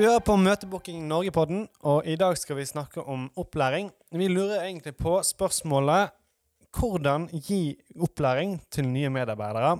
Du 0.00 0.06
hører 0.06 0.22
på 0.24 0.32
Møtebooking 0.40 1.02
Norge-podden, 1.10 1.66
og 1.84 2.06
i 2.08 2.14
dag 2.16 2.32
skal 2.40 2.56
vi 2.56 2.62
snakke 2.64 3.02
om 3.04 3.26
opplæring. 3.36 3.90
Vi 4.16 4.30
lurer 4.32 4.62
egentlig 4.62 4.94
på 4.96 5.18
spørsmålet 5.28 6.14
hvordan 6.72 7.26
gi 7.36 7.74
opplæring 8.00 8.54
til 8.72 8.88
nye 8.88 9.10
medarbeidere. 9.12 9.74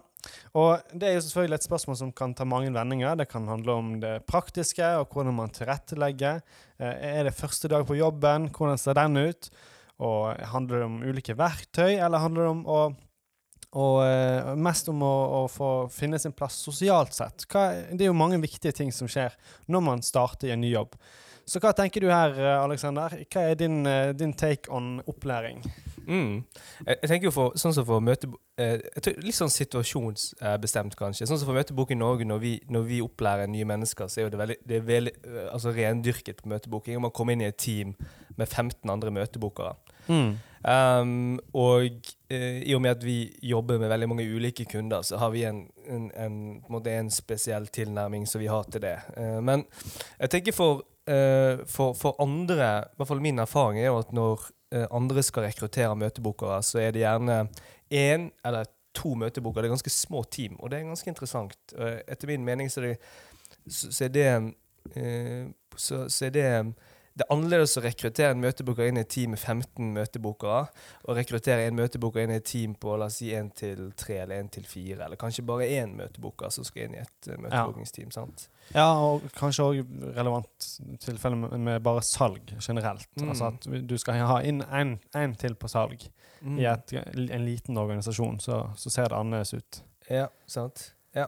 Og 0.53 0.93
Det 0.93 1.09
er 1.09 1.15
jo 1.15 1.23
selvfølgelig 1.25 1.57
et 1.57 1.69
spørsmål 1.71 1.97
som 1.97 2.13
kan 2.13 2.35
ta 2.37 2.45
mange 2.45 2.69
vendinger. 2.69 3.17
Det 3.17 3.31
kan 3.33 3.49
handle 3.49 3.73
om 3.73 3.95
det 4.03 4.27
praktiske 4.29 4.85
og 5.01 5.09
hvordan 5.09 5.39
man 5.41 5.57
tilrettelegger. 5.57 6.43
Eh, 6.79 7.17
Er 7.17 7.25
det 7.25 7.35
første 7.35 7.69
dag 7.69 7.87
på 7.87 7.97
jobben? 7.97 8.51
Hvordan 8.53 8.77
ser 8.77 8.93
den 8.93 9.17
ut? 9.17 9.49
Og 10.01 10.37
Handler 10.37 10.77
det 10.77 10.85
om 10.85 11.03
ulike 11.03 11.39
verktøy, 11.39 11.97
eller 11.97 12.19
handler 12.19 12.43
det 12.43 12.51
om 12.51 12.67
å 12.67 12.95
og 13.71 14.01
uh, 14.03 14.53
mest 14.59 14.89
om 14.91 15.03
å, 15.07 15.15
å 15.41 15.41
få 15.51 15.71
finne 15.95 16.19
sin 16.19 16.35
plass 16.35 16.59
sosialt 16.65 17.15
sett. 17.15 17.47
Hva, 17.51 17.69
det 17.93 18.07
er 18.07 18.11
jo 18.11 18.19
mange 18.19 18.41
viktige 18.43 18.75
ting 18.75 18.91
som 18.95 19.11
skjer 19.11 19.37
når 19.71 19.85
man 19.87 20.03
starter 20.03 20.51
i 20.51 20.55
en 20.57 20.65
ny 20.65 20.73
jobb. 20.73 20.97
Så 21.51 21.59
hva 21.63 21.73
tenker 21.75 22.05
du 22.05 22.11
her, 22.13 22.35
eh, 22.39 22.57
Aleksander? 22.63 23.15
Hva 23.27 23.47
er 23.51 23.57
din, 23.59 23.81
uh, 23.87 24.13
din 24.15 24.33
take 24.39 24.71
on 24.71 25.01
opplæring? 25.11 25.65
Mm. 26.07 26.45
Jeg, 26.87 26.97
jeg 27.03 27.11
tenker 27.11 27.29
jo 27.29 27.33
for, 27.35 27.57
sånn 27.59 27.75
som 27.75 27.87
for 27.87 28.03
møte, 28.05 28.29
eh, 28.61 28.79
Litt 29.23 29.37
sånn 29.37 29.51
situasjonsbestemt, 29.51 30.95
kanskje. 30.99 31.27
Sånn 31.27 31.41
som 31.41 31.51
for 31.51 31.59
Møtebok 31.59 31.91
i 31.95 31.99
Norge, 31.99 32.27
når 32.29 32.43
vi, 32.43 32.53
når 32.71 32.87
vi 32.87 33.01
opplærer 33.03 33.51
nye 33.51 33.67
mennesker, 33.67 34.11
så 34.11 34.21
er 34.21 34.29
jo 34.29 34.35
det 34.35 34.41
veldig, 34.43 34.59
det 34.67 34.79
er 34.79 34.87
veldig 34.87 35.15
altså 35.49 35.75
rendyrket 35.75 36.45
møteboking. 36.51 36.99
Og 36.99 37.07
man 37.09 37.15
kommer 37.15 37.35
inn 37.35 37.43
i 37.43 37.51
et 37.51 37.59
team 37.59 37.97
med 38.39 38.47
15 38.47 38.91
andre 38.91 39.15
møtebokere. 39.15 39.75
Mm. 40.11 40.33
Um, 40.61 41.39
og 41.57 42.15
i 42.31 42.75
og 42.77 42.83
med 42.83 42.91
at 42.95 43.05
vi 43.05 43.25
jobber 43.43 43.79
med 43.79 43.91
veldig 43.91 44.09
mange 44.09 44.27
ulike 44.31 44.65
kunder, 44.71 45.03
så 45.03 45.19
har 45.19 45.33
vi 45.35 45.43
en, 45.49 45.65
en, 45.91 46.11
en, 46.15 46.37
en, 46.87 47.11
spesiell 47.11 47.67
tilnærming 47.67 48.27
som 48.29 48.41
vi 48.41 48.47
har 48.47 48.69
til 48.71 48.85
det. 48.85 48.97
Eh, 49.17 49.41
men 49.43 49.65
jeg 50.21 50.31
tenker 50.31 50.55
for, 50.55 50.85
eh, 51.11 51.65
for, 51.67 51.97
for 51.99 52.15
andre, 52.23 52.71
i 52.87 53.01
hvert 53.01 53.11
fall 53.11 53.23
min 53.25 53.43
erfaring 53.43 53.81
er 53.81 53.91
jo 53.91 53.99
at 53.99 54.13
når 54.15 54.47
eh, 54.73 54.87
andre 54.95 55.25
skal 55.27 55.49
rekruttere 55.49 55.97
møtebookere, 55.99 56.63
så 56.63 56.79
er 56.79 56.95
det 56.95 57.03
gjerne 57.03 57.41
én 57.91 58.31
eller 58.47 58.71
to 58.95 59.15
møtebokere. 59.15 59.65
Det 59.65 59.71
er 59.71 59.77
ganske 59.77 59.91
små 59.95 60.23
team, 60.31 60.57
og 60.61 60.71
det 60.71 60.79
er 60.79 60.89
ganske 60.89 61.11
interessant. 61.11 61.59
Eh, 61.79 62.01
etter 62.07 62.31
min 62.31 62.47
mening 62.47 62.71
så 62.71 62.83
er 62.83 62.93
det, 62.93 62.97
så, 63.67 64.05
er 64.05 64.15
det 64.15 64.29
eh, 64.95 65.51
så 65.77 66.25
er 66.27 66.35
det 66.35 66.49
det 67.15 67.25
er 67.27 67.33
annerledes 67.35 67.75
å 67.77 67.83
rekruttere 67.85 68.31
en 68.35 68.41
møteboker 68.41 68.87
inn 68.89 68.97
i 69.01 69.03
et 69.03 69.11
team 69.13 69.33
med 69.35 69.41
15 69.43 69.91
møtebookere, 69.97 70.61
og 71.05 71.17
rekruttere 71.19 71.67
en 71.67 71.77
møteboker 71.77 72.23
inn 72.23 72.33
i 72.33 72.39
et 72.39 72.47
team 72.49 72.77
på 72.81 72.95
la 73.01 73.09
oss 73.11 73.19
si 73.21 73.33
1 73.37 73.51
til 73.59 73.91
3 73.99 74.21
eller 74.23 74.41
1 74.45 74.53
til 74.57 74.69
4, 74.71 75.01
eller 75.05 75.21
kanskje 75.21 75.45
bare 75.49 75.67
én 75.67 75.97
møteboker 75.99 76.53
som 76.55 76.65
skal 76.65 76.87
inn 76.87 76.95
i 76.95 77.03
et 77.03 77.31
møtebookingsteam. 77.35 77.43
møtebokingsteam. 77.49 78.15
sant? 78.15 78.47
Ja, 78.75 78.87
og 78.95 79.27
kanskje 79.37 79.67
òg 79.67 80.15
relevant 80.17 80.71
tilfelle 81.03 81.37
med, 81.37 81.59
med 81.59 81.83
bare 81.83 82.03
salg 82.07 82.55
generelt. 82.61 83.09
Mm. 83.19 83.29
Altså 83.35 83.51
at 83.51 83.69
du 83.91 83.97
skal 83.99 84.23
ha 84.31 84.41
inn 84.47 84.63
én 84.71 85.37
til 85.37 85.55
på 85.59 85.69
salg 85.69 86.09
Mm. 86.41 86.55
i 86.59 86.65
et, 86.65 86.93
en 87.31 87.43
liten 87.45 87.77
organisasjon, 87.77 88.39
så, 88.41 88.71
så 88.77 88.89
ser 88.91 89.11
det 89.13 89.17
annerledes 89.19 89.51
ut. 89.55 89.83
Ja, 90.09 90.29
sant. 90.49 90.95
Ja. 91.15 91.27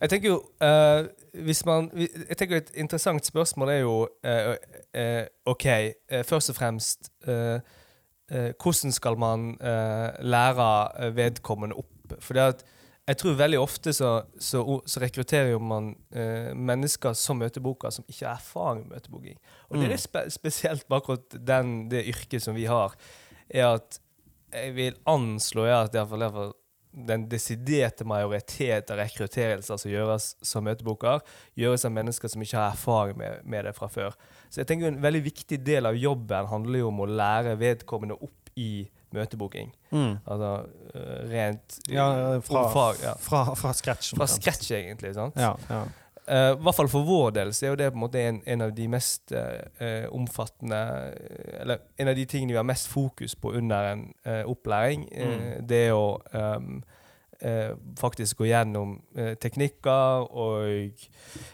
Jeg 0.00 0.10
tenker 0.10 0.30
jo 0.30 0.38
uh, 0.64 1.04
hvis 1.44 1.60
man, 1.68 1.90
Jeg 1.92 2.36
tenker 2.40 2.62
Et 2.62 2.70
interessant 2.80 3.26
spørsmål 3.26 3.68
er 3.74 3.82
jo 3.82 3.96
uh, 4.08 4.54
uh, 4.96 5.24
OK, 5.52 5.66
først 6.24 6.54
og 6.54 6.56
fremst 6.56 7.10
Hvordan 8.28 8.92
skal 8.92 9.16
man 9.16 9.54
lære 10.20 11.14
vedkommende 11.16 11.78
opp? 11.80 12.12
For 12.20 12.36
jeg 12.36 13.16
tror 13.16 13.38
veldig 13.38 13.58
ofte 13.58 13.92
så, 13.96 14.10
så, 14.38 14.60
så 14.84 15.00
rekrutterer 15.00 15.56
man 15.58 15.94
mennesker 16.52 17.16
som 17.16 17.40
møteboker 17.40 17.88
som 17.90 18.04
ikke 18.04 18.26
har 18.26 18.34
erfaring 18.34 18.82
med 18.84 18.98
møteboking. 18.98 19.38
Og 19.70 19.80
det 19.80 19.88
er 19.92 20.02
spe 20.02 20.26
spesielt 20.28 20.84
med 20.90 20.98
akkurat 20.98 21.38
den, 21.40 21.72
det 21.88 22.04
yrket 22.12 22.44
som 22.44 22.56
vi 22.56 22.68
har, 22.68 22.92
er 23.48 23.78
at 23.78 24.00
jeg 24.52 24.76
vil 24.76 25.00
anslå 25.08 25.64
ja, 25.64 25.82
at 25.88 25.96
iallfall 25.96 26.52
den 27.06 27.26
desiderte 27.30 28.06
majoritet 28.08 28.90
av 28.90 28.98
rekrutterelser 29.00 29.80
som 29.80 29.92
gjøres 29.92 30.32
som 30.44 30.66
møteboker, 30.66 31.22
gjøres 31.58 31.86
av 31.86 31.94
mennesker 31.94 32.32
som 32.32 32.42
ikke 32.44 32.58
har 32.58 32.74
erfaring 32.74 33.18
med, 33.20 33.44
med, 33.44 33.68
det 33.68 33.74
fra 33.76 33.90
før. 33.92 34.16
Så 34.48 34.62
jeg 34.62 34.70
tenker 34.70 34.88
En 34.88 35.02
veldig 35.02 35.22
viktig 35.26 35.60
del 35.64 35.86
av 35.86 35.98
jobben 35.98 36.48
handler 36.50 36.82
jo 36.82 36.92
om 36.92 37.02
å 37.04 37.10
lære 37.10 37.58
vedkommende 37.60 38.16
opp 38.18 38.52
i 38.58 38.88
møteboking. 39.14 39.70
Mm. 39.90 40.18
Altså 40.24 40.50
uh, 40.94 41.20
rent 41.30 41.78
ja, 41.88 42.08
fra, 42.44 42.64
fag, 42.72 43.00
ja. 43.04 43.14
fra, 43.22 43.44
fra 43.56 43.72
scratch. 43.76 44.12
Fra 44.18 44.28
scratch, 44.28 44.70
egentlig. 44.76 45.14
sant? 45.16 45.38
Ja, 45.40 45.54
ja. 45.70 45.84
Uh, 46.28 46.52
I 46.52 46.60
hvert 46.60 46.76
fall 46.76 46.90
for 46.92 47.08
vår 47.08 47.30
del 47.38 47.54
så 47.56 47.64
er 47.64 47.70
jo 47.72 47.78
det 47.80 47.88
på 47.88 47.96
en 47.96 48.02
måte 48.02 48.20
en, 48.20 48.42
en 48.44 48.64
av 48.66 48.74
de 48.76 48.84
mest 48.92 49.32
uh, 49.32 50.04
omfattende 50.12 50.80
Eller 51.62 51.80
en 51.96 52.10
av 52.12 52.16
de 52.18 52.26
tingene 52.28 52.52
vi 52.52 52.58
har 52.60 52.68
mest 52.68 52.88
fokus 52.92 53.34
på 53.34 53.54
under 53.56 53.92
en 53.92 54.04
opplæring. 54.46 55.08
Mm. 55.08 55.66
Det 55.68 55.78
er 55.88 55.96
å 55.96 56.18
um, 56.32 56.80
faktisk 58.00 58.40
gå 58.40 58.48
gjennom 58.48 58.96
teknikker, 59.40 60.24
og 60.26 61.04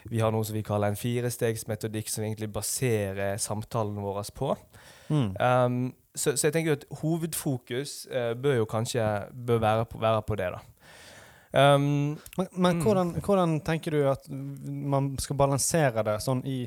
vi 0.09 0.21
har 0.21 0.33
noe 0.33 0.45
som 0.47 0.57
vi 0.57 0.63
kaller 0.65 0.89
en 0.89 0.97
firestegsmetodikk, 0.97 2.09
som 2.09 2.23
vi 2.23 2.31
egentlig 2.31 2.49
baserer 2.53 3.37
samtalen 3.37 3.99
vår 4.01 4.23
på. 4.33 4.55
Mm. 5.13 5.35
Um, 5.37 5.93
så, 6.15 6.33
så, 6.33 6.47
jeg 6.47 6.55
tenker 6.55 6.79
at 6.79 6.87
hovedfokus 7.03 8.07
bør 8.41 8.63
jo 8.63 8.65
kanskje 8.65 9.05
bør 9.45 9.61
være, 9.61 9.85
på, 9.85 10.01
være 10.01 10.25
på 10.25 10.39
det, 10.41 10.49
da. 10.55 10.74
Um, 11.55 12.17
men, 12.37 12.47
men 12.51 12.75
mm. 12.75 12.81
hvordan, 12.83 13.13
hvordan, 13.23 13.59
tenker 13.63 13.95
du 13.95 14.01
at 14.11 14.27
man 14.29 15.13
skal 15.23 15.37
balansere 15.39 16.03
det 16.03 16.17
sånn 16.25 16.41
i, 16.43 16.65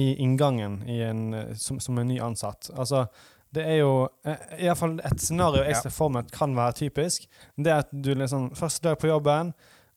i 0.00 0.14
inngangen 0.24 0.78
i 0.88 1.02
en, 1.04 1.26
som, 1.60 1.80
som, 1.82 1.98
en 2.00 2.08
ny 2.08 2.16
ansatt? 2.24 2.70
Altså, 2.72 3.04
det 3.52 3.66
er 3.66 3.80
jo 3.82 3.92
iallfall 4.24 4.60
i 4.62 4.66
hvert 4.68 4.80
fall 4.80 4.98
et 5.10 5.22
scenario 5.22 5.64
jeg 5.66 5.80
ser 5.82 5.92
for 5.92 6.14
meg 6.14 6.30
kan 6.32 6.54
være 6.56 6.78
typisk. 6.84 7.26
Det 7.58 7.72
er 7.72 7.84
at 7.84 7.90
du 7.92 8.12
liksom 8.14 8.52
Første 8.56 8.88
dag 8.88 8.98
på 9.02 9.10
jobben, 9.10 9.52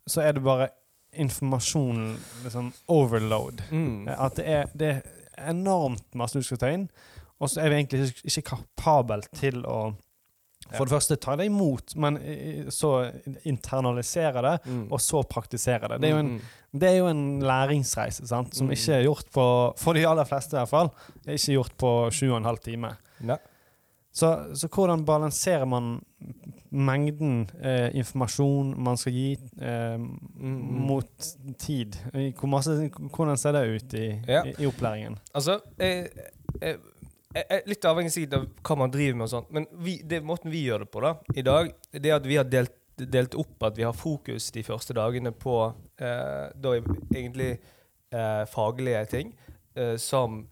så 0.10 0.26
er 0.26 0.36
det 0.36 0.44
bare 0.44 0.72
informasjon 1.14 2.18
liksom 2.44 2.72
overload. 2.92 3.62
Mm. 3.72 4.08
At 4.10 4.36
det 4.40 4.48
er, 4.50 4.72
det 4.74 4.90
er 4.90 5.04
enormt 5.50 6.16
masse 6.18 6.40
du 6.40 6.46
skal 6.46 6.60
ta 6.62 6.72
inn, 6.74 6.88
og 7.40 7.52
så 7.52 7.62
er 7.62 7.72
vi 7.72 7.80
egentlig 7.82 8.10
ikke 8.26 8.56
kapabel 8.56 9.24
til 9.36 9.64
å 9.70 9.94
for 10.78 10.90
det 10.90 10.96
første 10.96 11.18
ta 11.22 11.38
det 11.40 11.48
imot, 11.50 11.96
men 12.02 12.20
så 12.74 12.94
internalisere 13.50 14.44
det, 14.46 14.54
mm. 14.66 14.84
og 14.92 15.02
så 15.04 15.24
praktisere 15.30 15.94
det. 15.94 16.02
Det 16.04 16.10
er 16.10 16.14
jo 16.16 16.22
en, 16.24 16.34
mm, 16.34 16.42
mm. 16.42 16.76
det 16.82 16.90
er 16.90 17.00
jo 17.00 17.08
en 17.12 17.24
læringsreise 17.44 18.28
sant? 18.30 18.56
som 18.58 18.70
mm. 18.70 18.76
ikke 18.76 19.00
er 19.00 19.08
gjort 19.08 19.32
på 19.34 19.48
For 19.80 19.98
de 19.98 20.06
aller 20.10 20.28
fleste, 20.30 20.56
i 20.56 20.62
hvert 20.62 20.74
fall. 20.74 20.94
Er 21.26 21.38
ikke 21.38 21.58
gjort 21.58 21.76
på 21.86 21.96
sju 22.14 22.28
og 22.32 22.40
en 22.42 22.52
halv 22.52 22.64
time. 22.66 22.96
Ja. 23.24 23.40
Så, 24.14 24.46
så, 24.56 24.68
hvordan 24.70 25.06
balanserer 25.06 25.66
man 25.66 25.96
mengden 26.70 27.48
eh, 27.62 27.90
informasjon 27.98 28.76
man 28.86 28.98
skal 28.98 29.16
gi, 29.16 29.32
eh, 29.62 29.98
mot 30.38 31.30
tid? 31.58 31.98
Masse, 32.46 32.76
hvordan 33.16 33.38
ser 33.42 33.58
det 33.58 33.64
ut 33.74 33.96
i, 33.98 34.06
ja. 34.28 34.44
i, 34.46 34.54
i 34.60 34.70
opplæringen? 34.70 35.18
Altså, 35.34 35.58
eh, 35.82 36.06
Litt 37.66 37.86
avhengig 37.90 38.34
av 38.36 38.46
hva 38.62 38.76
man 38.78 38.92
driver 38.94 39.18
med, 39.18 39.26
og 39.26 39.32
sånt, 39.32 39.54
men 39.56 39.66
vi, 39.82 39.98
det 40.06 40.20
måten 40.26 40.54
vi 40.54 40.66
gjør 40.68 40.84
det 40.84 40.92
på 40.94 41.02
da, 41.02 41.16
i 41.34 41.46
dag, 41.46 41.72
det 41.92 42.12
er 42.12 42.20
at 42.20 42.28
vi 42.30 42.38
har 42.38 42.46
delt, 42.46 42.76
delt 42.94 43.34
opp 43.42 43.66
at 43.66 43.78
vi 43.80 43.88
har 43.88 43.96
fokus 43.98 44.52
de 44.54 44.62
første 44.66 44.94
dagene 44.94 45.32
på 45.34 45.56
eh, 45.98 46.52
da 46.54 46.76
egentlig 46.78 47.56
eh, 48.14 48.44
faglige 48.54 49.02
ting. 49.10 49.34
Eh, 49.74 49.96
som 49.98 50.44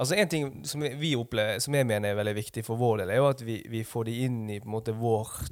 Altså 0.00 0.16
En 0.16 0.28
ting 0.28 0.46
som 0.64 0.80
vi 0.80 1.12
opplever, 1.16 1.58
som 1.60 1.74
jeg 1.76 1.86
mener 1.86 2.10
er 2.10 2.16
veldig 2.16 2.36
viktig 2.38 2.64
for 2.64 2.80
vår 2.80 3.02
del, 3.02 3.10
er 3.12 3.20
jo 3.20 3.26
at 3.28 3.42
vi, 3.44 3.58
vi 3.68 3.82
får 3.84 4.06
de 4.08 4.14
inn 4.24 4.38
i 4.48 4.60
på 4.62 4.70
en 4.70 4.72
måte 4.72 4.94
vårt, 4.96 5.50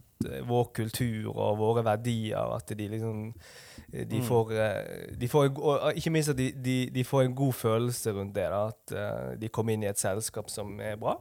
vår 0.48 0.70
kultur 0.76 1.28
og 1.34 1.58
våre 1.60 1.84
verdier. 1.84 2.54
At 2.56 2.72
de 2.76 2.86
liksom 2.88 3.34
de 3.90 4.20
mm. 4.20 4.24
får, 4.24 4.52
eh, 4.54 5.12
de 5.18 5.28
får, 5.28 5.50
og 5.58 5.98
ikke 5.98 6.12
minst 6.14 6.32
at 6.32 6.38
de, 6.38 6.48
de, 6.54 6.78
de, 6.94 7.04
får 7.04 7.26
en 7.26 7.36
god 7.36 7.52
følelse 7.58 8.14
rundt 8.16 8.34
det. 8.38 8.48
Da, 8.48 8.62
at 8.70 9.36
de 9.40 9.52
kommer 9.52 9.76
inn 9.76 9.84
i 9.84 9.90
et 9.90 10.00
selskap 10.00 10.48
som 10.52 10.72
er 10.80 10.96
bra. 11.00 11.18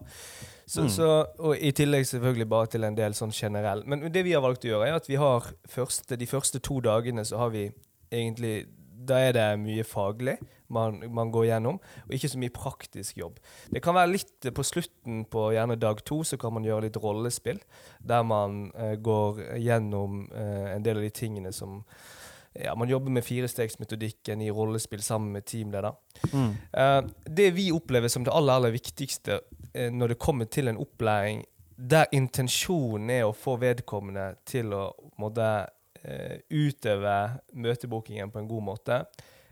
Så, 0.69 0.85
mm. 0.85 0.89
så, 0.93 1.11
og 1.41 1.57
I 1.57 1.71
tillegg 1.75 2.07
selvfølgelig 2.07 2.49
bare 2.49 2.71
til 2.71 2.85
en 2.85 2.97
del 2.97 3.15
sånn 3.17 3.33
generell. 3.35 3.81
Men 3.89 4.05
det 4.13 4.23
vi 4.27 4.35
har 4.37 4.45
valgt 4.45 4.67
å 4.67 4.75
gjøre, 4.75 4.91
er 4.91 4.99
at 4.99 5.09
vi 5.09 5.17
har 5.19 5.51
første, 5.67 6.15
de 6.15 6.29
første 6.29 6.61
to 6.63 6.79
dagene 6.85 7.25
så 7.25 7.41
har 7.41 7.55
vi 7.55 7.67
egentlig 8.13 8.67
Da 8.99 9.19
er 9.23 9.35
det 9.37 9.47
mye 9.61 9.85
faglig 9.87 10.37
man, 10.69 10.99
man, 11.13 11.31
går 11.33 11.47
gjennom, 11.49 11.79
og 12.05 12.13
ikke 12.13 12.29
så 12.29 12.39
mye 12.41 12.53
praktisk 12.53 13.17
jobb. 13.17 13.39
Det 13.73 13.81
kan 13.81 13.95
være 13.97 14.11
litt 14.11 14.49
på 14.53 14.65
slutten 14.65 15.23
på 15.31 15.47
gjerne 15.55 15.79
dag 15.81 16.03
to, 16.05 16.21
så 16.27 16.37
kan 16.37 16.53
man 16.53 16.67
gjøre 16.67 16.87
litt 16.87 16.99
rollespill. 17.01 17.61
Der 18.05 18.25
man 18.27 18.67
eh, 18.77 18.95
går 19.01 19.41
gjennom 19.63 20.27
eh, 20.29 20.75
en 20.75 20.85
del 20.85 21.01
av 21.01 21.07
de 21.07 21.13
tingene 21.15 21.53
som 21.55 21.81
ja, 22.53 22.75
man 22.75 22.89
jobber 22.89 23.13
med 23.13 23.25
firestegsmetodikken 23.25 24.41
i 24.41 24.51
rollespill 24.53 25.01
sammen 25.05 25.33
med 25.37 25.45
teamleder. 25.49 25.97
Mm. 26.33 26.53
Eh, 26.73 27.01
det 27.25 27.51
vi 27.57 27.71
opplever 27.73 28.11
som 28.11 28.25
det 28.25 28.33
aller, 28.33 28.59
aller 28.59 28.75
viktigste 28.75 29.39
uh, 29.39 29.89
når 29.93 30.13
det 30.13 30.21
kommer 30.21 30.49
til 30.49 30.69
en 30.69 30.81
opplæring 30.81 31.45
der 31.79 32.09
intensjonen 32.11 33.11
er 33.13 33.23
å 33.23 33.35
få 33.35 33.55
vedkommende 33.61 34.33
til 34.47 34.73
å 34.75 34.89
måtte, 35.21 35.69
utøve 36.49 37.15
møtebokingen 37.53 38.31
på 38.31 38.39
en 38.39 38.47
god 38.47 38.63
måte, 38.63 39.01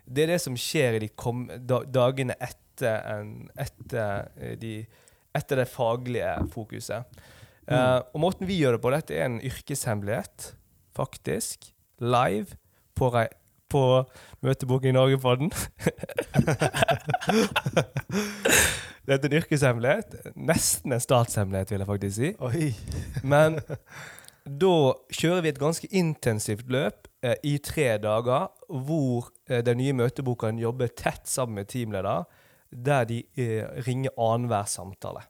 Det 0.08 0.24
er 0.24 0.28
det 0.32 0.42
som 0.42 0.56
skjer 0.56 0.94
i 0.96 1.00
de 1.04 1.10
kom, 1.20 1.42
da, 1.68 1.82
dagene 1.84 2.36
etter, 2.40 3.02
en, 3.12 3.50
etter, 3.60 4.30
eh, 4.40 4.54
de, 4.62 4.86
etter 5.36 5.56
det 5.60 5.68
faglige 5.68 6.36
fokuset. 6.54 7.04
Eh, 7.68 8.00
og 8.14 8.20
måten 8.24 8.48
vi 8.48 8.62
gjør 8.62 8.78
det 8.78 8.82
på, 8.86 8.92
dette 8.96 9.14
er 9.18 9.26
en 9.28 9.42
yrkeshemmelighet, 9.44 10.54
faktisk. 10.96 11.74
Live 12.00 12.56
på, 12.96 13.10
rei- 13.12 13.34
på 13.68 13.82
Møteboken 14.46 14.90
i 14.94 14.96
Norge-podden. 14.96 15.52
Dette 19.08 19.24
er 19.24 19.32
en 19.32 19.38
yrkeshemmelighet. 19.40 20.16
Nesten 20.36 20.92
en 20.96 21.04
statshemmelighet, 21.04 21.72
vil 21.72 21.84
jeg 21.84 21.88
faktisk 21.90 22.16
si. 22.18 22.32
Oi. 22.44 22.72
Men 23.24 23.60
da 24.48 24.74
kjører 25.14 25.44
vi 25.44 25.52
et 25.54 25.62
ganske 25.62 25.88
intensivt 25.92 26.70
løp 26.72 27.08
eh, 27.26 27.36
i 27.44 27.58
tre 27.64 27.96
dager, 28.02 28.50
hvor 28.68 29.32
eh, 29.50 29.64
den 29.66 29.82
nye 29.82 29.96
møteboken 29.98 30.60
jobber 30.62 30.92
tett 30.92 31.28
sammen 31.28 31.62
med 31.62 31.72
teamleder, 31.72 32.28
der 32.72 33.08
de 33.10 33.24
eh, 33.40 33.66
ringer 33.88 34.14
annenhver 34.18 34.70
samtale. 34.70 35.26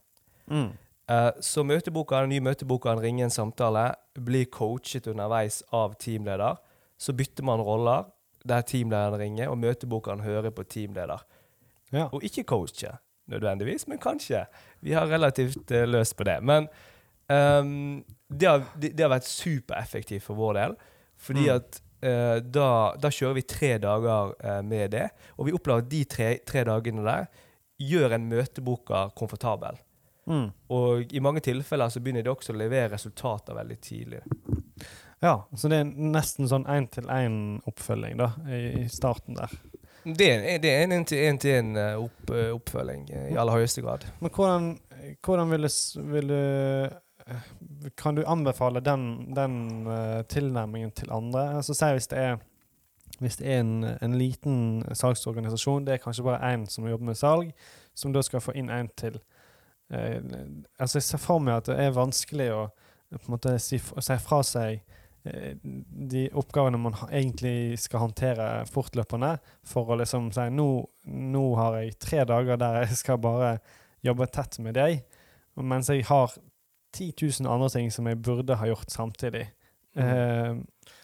Mm. 0.48 0.72
Eh, 1.12 1.32
så 1.42 1.64
møteboka, 1.64 2.22
den 2.22 2.36
nye 2.36 2.46
møteboken 2.50 3.02
ringer 3.04 3.28
en 3.28 3.34
samtale, 3.34 3.90
blir 4.14 4.50
coachet 4.52 5.08
underveis 5.08 5.62
av 5.76 5.96
teamleder. 6.02 6.60
Så 6.98 7.14
bytter 7.14 7.46
man 7.46 7.62
roller, 7.62 8.10
der 8.48 8.66
teamlederen 8.68 9.20
ringer, 9.20 9.52
og 9.52 9.60
møtebokene 9.62 10.24
hører 10.24 10.52
på 10.56 10.66
teamleder. 10.68 11.24
Ja. 11.92 12.10
Og 12.12 12.24
ikke 12.24 12.44
coache, 12.44 12.98
nødvendigvis, 13.32 13.88
men 13.88 14.00
kanskje. 14.00 14.46
Vi 14.82 14.96
har 14.98 15.08
relativt 15.08 15.72
eh, 15.72 15.88
løst 15.88 16.18
på 16.18 16.28
det. 16.28 16.42
Men 16.44 16.68
ehm, 17.32 18.04
det, 18.30 18.48
har, 18.50 18.64
det, 18.76 18.94
det 18.98 19.04
har 19.06 19.12
vært 19.16 19.28
supereffektivt 19.30 20.24
for 20.26 20.36
vår 20.36 20.54
del. 20.62 20.76
Fordi 21.18 21.48
Mm. 21.48 21.56
at 21.56 21.82
uh, 22.06 22.38
da, 22.44 22.68
da 23.02 23.10
kjører 23.10 23.34
vi 23.40 23.42
tre 23.50 23.78
dager 23.82 24.34
uh, 24.44 24.62
med 24.62 24.92
det. 24.94 25.08
Og 25.38 25.48
vi 25.48 25.54
opplever 25.58 25.82
at 25.86 25.90
de 25.90 26.04
tre, 26.06 26.28
tre 26.46 26.64
dagene 26.68 27.04
der 27.08 27.26
gjør 27.82 28.14
en 28.18 28.28
møteboka 28.30 29.08
komfortabel. 29.18 29.78
Mm. 30.28 30.50
Og 30.76 31.14
i 31.16 31.20
mange 31.24 31.40
tilfeller 31.46 31.90
så 31.94 32.02
begynner 32.04 32.26
de 32.26 32.30
også 32.34 32.52
å 32.54 32.58
levere 32.60 32.92
resultater 32.94 33.56
veldig 33.56 33.78
tidlig. 33.82 34.20
ja. 35.24 35.38
Så 35.56 35.70
det 35.72 35.78
er 35.80 35.92
nesten 35.96 36.50
sånn 36.52 36.66
én-til-én-oppfølging 36.68 38.18
da, 38.20 38.32
i, 38.52 38.60
i 38.84 38.88
starten 38.92 39.38
der. 39.40 39.54
Det 40.08 40.28
er, 40.28 40.44
en- 40.44 40.62
det 40.64 40.70
er 40.72 40.84
en 40.86 40.92
en-til-en 40.98 41.72
opp, 42.00 42.30
eh, 42.32 42.52
opp, 42.54 42.70
i 42.76 43.36
aller 43.38 43.54
høyeste 43.58 43.82
grad. 43.84 44.06
Men 44.22 44.32
hvordan, 44.32 44.68
hvordan 45.26 45.50
vil, 45.52 45.68
du, 45.68 46.02
vil 46.14 46.28
du 46.28 46.38
Kan 47.96 48.16
du 48.16 48.24
anbefale 48.26 48.82
den, 48.84 49.34
den 49.36 49.88
uh, 49.88 50.22
tilnærmingen 50.30 50.92
til 50.92 51.12
andre? 51.12 51.56
Altså 51.58 51.74
Si 51.74 51.92
hvis 51.96 52.08
det 52.08 52.20
er 52.20 52.38
hvis 53.20 53.38
det 53.40 53.48
er 53.50 53.60
en, 53.64 53.84
en 54.02 54.18
liten 54.18 54.84
salgsorganisasjon, 54.94 55.86
det 55.88 55.94
er 55.94 56.02
kanskje 56.04 56.26
bare 56.28 56.54
én 56.54 56.68
som 56.70 56.86
jobber 56.86 57.06
med 57.06 57.18
salg, 57.18 57.54
som 57.96 58.14
da 58.14 58.22
skal 58.22 58.44
få 58.44 58.54
inn 58.54 58.70
en 58.70 58.90
til. 58.98 59.18
Uh, 59.94 60.22
altså 60.80 61.00
Jeg 61.00 61.04
ser 61.04 61.24
for 61.24 61.40
meg 61.40 61.62
at 61.62 61.72
det 61.72 61.80
er 61.82 61.96
vanskelig 61.96 62.52
å 62.54 62.68
måte 63.32 63.56
si, 63.64 63.80
si 63.80 64.18
fra 64.20 64.42
seg 64.44 64.82
eh, 65.24 65.56
de 65.64 66.26
oppgavene 66.38 66.80
man 66.82 66.98
egentlig 67.08 67.80
skal 67.80 68.04
håndtere 68.04 68.66
fortløpende, 68.72 69.38
for 69.68 69.94
å 69.94 70.00
liksom 70.02 70.32
si 70.36 70.48
nå, 70.54 70.68
nå 71.08 71.46
har 71.60 71.80
jeg 71.80 71.98
tre 72.04 72.26
dager 72.28 72.60
der 72.60 72.82
jeg 72.84 73.00
skal 73.04 73.22
bare 73.24 73.58
jobbe 74.06 74.28
tett 74.32 74.60
med 74.64 74.78
deg, 74.78 75.02
mens 75.58 75.90
jeg 75.90 76.06
har 76.10 76.36
10 76.94 77.14
000 77.42 77.52
andre 77.52 77.70
ting 77.70 77.92
som 77.92 78.08
jeg 78.08 78.22
burde 78.22 78.56
ha 78.56 78.68
gjort 78.70 78.90
samtidig. 78.94 79.48
Eh, 79.98 80.54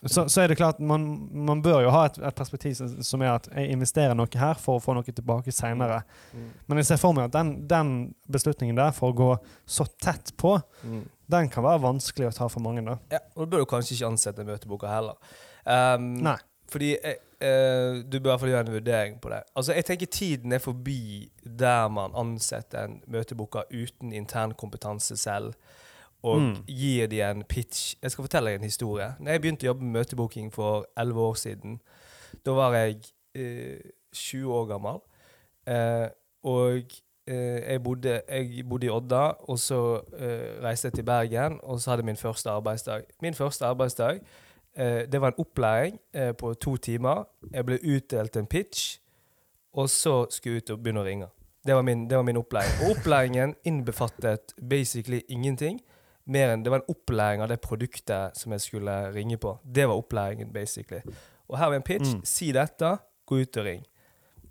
så, 0.06 0.28
så 0.30 0.42
er 0.44 0.48
det 0.52 0.58
klart, 0.60 0.80
man, 0.80 1.06
man 1.34 1.62
bør 1.66 1.80
jo 1.82 1.90
ha 1.96 2.04
et, 2.06 2.20
et 2.22 2.36
perspektiv 2.38 2.76
som, 2.78 3.22
er 3.26 3.32
at 3.40 3.48
jeg 3.50 3.72
investerer 3.74 4.14
noe 4.16 4.30
her 4.38 4.54
for 4.62 4.78
å 4.78 4.84
få 4.84 4.94
noe 4.94 5.04
tilbake 5.08 5.52
seinere. 5.52 6.04
Mm. 6.34 6.46
Men 6.70 6.78
jeg 6.82 6.92
ser 6.92 7.02
for 7.02 7.16
meg 7.18 7.26
at 7.32 7.34
den, 7.34 7.54
den 7.68 7.94
beslutningen 8.32 8.78
der, 8.78 8.92
for 8.94 9.10
å 9.12 9.18
gå 9.18 9.32
så 9.66 9.88
tett 10.02 10.36
på, 10.38 10.60
Mm. 10.84 11.04
den 11.32 11.48
kan 11.50 11.64
være 11.64 11.82
vanskelig 11.82 12.28
å 12.30 12.36
ta 12.36 12.48
for 12.52 12.62
mange. 12.62 12.84
da. 12.86 12.98
Ja, 13.16 13.20
og 13.36 13.48
Du 13.48 13.56
bør 13.56 13.64
du 13.64 13.70
kanskje 13.72 13.96
ikke 13.96 14.12
ansette 14.12 14.44
møteboka 14.46 14.92
heller. 14.92 15.16
Um, 15.66 16.14
Nei. 16.22 16.38
Fordi 16.72 16.98
eh, 17.04 17.16
eh, 17.42 18.04
du 18.12 18.20
bør 18.20 18.30
i 18.30 18.32
hvert 18.32 18.40
fall 18.40 18.50
gjøre 18.50 18.66
en 18.68 18.74
vurdering 18.74 19.22
på 19.22 19.30
det. 19.30 19.42
Altså, 19.56 19.74
jeg 19.74 19.86
tenker 19.86 20.06
Tiden 20.06 20.52
er 20.52 20.60
forbi 20.64 21.30
der 21.60 21.88
man 21.88 22.12
ansetter 22.16 22.84
en 22.86 23.02
møtebooker 23.08 23.64
uten 23.72 24.14
intern 24.14 24.52
kompetanse 24.52 25.18
selv, 25.18 25.54
og 26.24 26.40
Mm. 26.42 26.56
gir 26.68 27.08
de 27.08 27.22
en 27.22 27.44
pitch. 27.44 27.96
Jeg 28.02 28.12
skal 28.12 28.24
fortelle 28.24 28.50
deg 28.50 28.56
en 28.56 28.64
historie. 28.64 29.16
Når 29.20 29.32
jeg 29.32 29.42
begynte 29.42 29.66
å 29.66 29.70
jobbe 29.74 29.84
med 29.84 29.92
møtebooking 30.00 30.54
for 30.54 30.86
elleve 30.98 31.20
år 31.20 31.34
siden, 31.36 31.82
da 32.46 32.52
var 32.52 32.74
jeg 32.74 33.02
eh, 33.36 33.80
20 34.14 34.54
år 34.54 34.66
gammel. 34.66 35.02
Eh, 35.68 36.08
og 36.44 36.94
eh, 37.28 37.72
jeg, 37.72 37.84
bodde, 37.84 38.22
jeg 38.30 38.66
bodde 38.70 38.86
i 38.88 38.90
Odda, 38.90 39.26
og 39.48 39.60
så 39.60 40.02
eh, 40.18 40.64
reiste 40.64 40.88
jeg 40.88 40.94
til 40.94 41.04
Bergen, 41.04 41.60
og 41.64 41.82
så 41.82 41.90
hadde 41.92 42.02
jeg 42.02 42.06
min 42.06 42.18
første 42.18 42.50
arbeidsdag. 42.50 43.04
Min 43.22 43.34
første 43.34 43.66
arbeidsdag 43.66 44.20
det 44.76 45.22
var 45.22 45.28
en 45.28 45.40
opplæring 45.44 46.00
eh, 46.14 46.32
på 46.36 46.54
to 46.54 46.78
timer. 46.78 47.24
Jeg 47.54 47.66
ble 47.66 47.80
utdelt 47.84 48.38
en 48.38 48.48
pitch, 48.50 49.00
og 49.74 49.90
så 49.90 50.26
skulle 50.30 50.56
jeg 50.56 50.64
ut 50.64 50.76
og 50.76 50.84
begynne 50.84 51.04
å 51.04 51.08
ringe. 51.08 51.28
Det 51.66 51.76
var 51.76 51.82
min, 51.82 52.08
det 52.10 52.18
var 52.18 52.24
min 52.24 52.38
opplæring. 52.38 52.72
Og 52.84 52.98
opplæringen 52.98 53.56
innbefattet 53.64 54.54
basically 54.70 55.22
ingenting. 55.30 55.80
Mer 56.26 56.54
enn 56.54 56.64
Det 56.64 56.72
var 56.72 56.82
en 56.82 56.96
opplæring 56.96 57.42
av 57.42 57.48
det 57.48 57.62
produktet 57.62 58.38
som 58.38 58.52
jeg 58.52 58.62
skulle 58.62 59.14
ringe 59.16 59.38
på. 59.38 59.58
Det 59.76 59.88
var 59.88 59.96
opplæringen, 59.96 60.54
basically. 60.54 61.02
Og 61.48 61.58
her 61.58 61.68
var 61.68 61.76
en 61.76 61.82
pitch. 61.82 62.16
Mm. 62.16 62.22
Si 62.26 62.52
dette, 62.52 62.98
gå 63.26 63.40
ut 63.40 63.58
og 63.58 63.66
ring. 63.66 63.86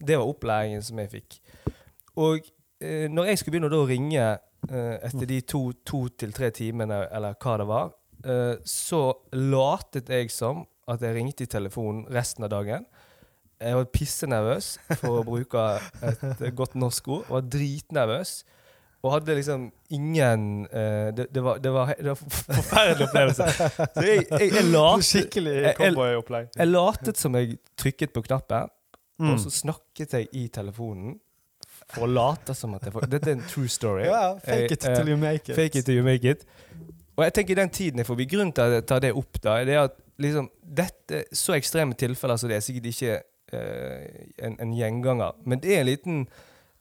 Det 0.07 0.19
var 0.19 0.25
opplæringen 0.25 0.83
som 0.83 0.99
jeg 0.99 1.11
fikk. 1.11 1.41
Og 2.17 2.41
eh, 2.81 3.11
når 3.11 3.25
jeg 3.25 3.39
skulle 3.39 3.59
begynne 3.59 3.77
å 3.77 3.89
ringe 3.89 4.25
eh, 4.71 4.97
etter 5.05 5.27
de 5.27 5.41
to, 5.41 5.73
to 5.87 6.09
til 6.09 6.33
tre 6.33 6.51
timene, 6.51 7.07
eller 7.13 7.37
hva 7.41 7.57
det 7.61 7.67
var, 7.69 7.93
eh, 8.25 8.57
så 8.65 9.03
latet 9.33 10.09
jeg 10.09 10.31
som 10.31 10.65
at 10.89 11.01
jeg 11.05 11.15
ringte 11.15 11.45
i 11.45 11.51
telefonen 11.51 12.05
resten 12.13 12.45
av 12.45 12.51
dagen. 12.51 12.85
Jeg 13.63 13.77
var 13.79 13.85
pissenervøs, 13.95 14.73
for 14.99 15.21
å 15.21 15.25
bruke 15.27 15.63
et 16.03 16.23
eh, 16.43 16.51
godt 16.59 16.75
norsk 16.75 17.09
ord. 17.09 17.23
Jeg 17.29 17.37
var 17.37 17.45
dritnervøs. 17.55 18.33
Og 19.03 19.11
hadde 19.17 19.35
liksom 19.35 19.65
ingen 19.91 20.43
uh, 20.71 21.09
det, 21.11 21.25
det, 21.35 21.41
var, 21.43 21.57
det, 21.59 21.73
var, 21.75 21.89
det 21.99 22.13
var 22.13 22.21
forferdelig 22.23 23.09
opplevelse. 23.09 23.47
Så 23.97 24.05
jeg, 24.07 24.21
jeg, 24.31 24.51
jeg, 24.55 24.67
latet, 24.71 25.07
Skikkelig 25.09 25.55
jeg- 25.57 25.75
jeg- 25.81 26.53
jeg 26.55 26.69
latet 26.71 27.19
som 27.19 27.35
jeg 27.35 27.57
trykket 27.77 28.13
på 28.15 28.23
knappen, 28.29 28.71
Mm. 29.21 29.35
og 29.35 29.39
så 29.39 29.51
snakket 29.55 30.15
jeg 30.17 30.27
i 30.35 30.47
telefonen 30.49 31.13
for 31.93 32.07
å 32.07 32.11
late 32.11 32.55
som 32.57 32.73
at 32.75 32.83
jeg 32.89 32.93
får 32.95 33.05
Dette 33.13 33.29
er 33.31 33.37
en 33.37 33.43
true 33.47 33.69
story. 33.71 34.07
Ja, 34.09 34.35
fake 34.43 34.73
it 34.73 34.81
till 34.81 35.09
you 35.13 35.17
make 35.21 35.49
it. 35.51 35.55
Fake 35.55 35.77
it 35.79 35.85
till 35.87 35.99
you 36.01 36.03
make 36.03 36.25
it. 36.27 36.43
Og 37.17 37.25
jeg 37.27 37.35
tenker 37.37 37.59
den 37.59 37.73
tiden 37.75 38.01
er 38.01 38.09
forbi. 38.09 38.25
Grunnen 38.31 38.55
til 38.57 38.63
at 38.65 38.79
jeg 38.79 38.87
tar 38.89 39.03
det 39.05 39.13
opp, 39.19 39.37
da, 39.45 39.59
er 39.61 39.69
det 39.69 39.77
at 39.81 39.99
liksom, 40.23 40.49
dette, 40.63 41.25
så 41.37 41.57
ekstreme 41.59 41.95
tilfeller 41.99 42.41
som 42.41 42.49
det 42.49 42.57
er 42.57 42.65
sikkert 42.65 42.89
ikke 42.93 43.19
eh, 43.53 44.25
en, 44.47 44.57
en 44.65 44.73
gjenganger. 44.79 45.37
Men 45.45 45.61
det 45.61 45.75
er 45.77 45.85
en 45.85 45.91
liten 45.91 46.25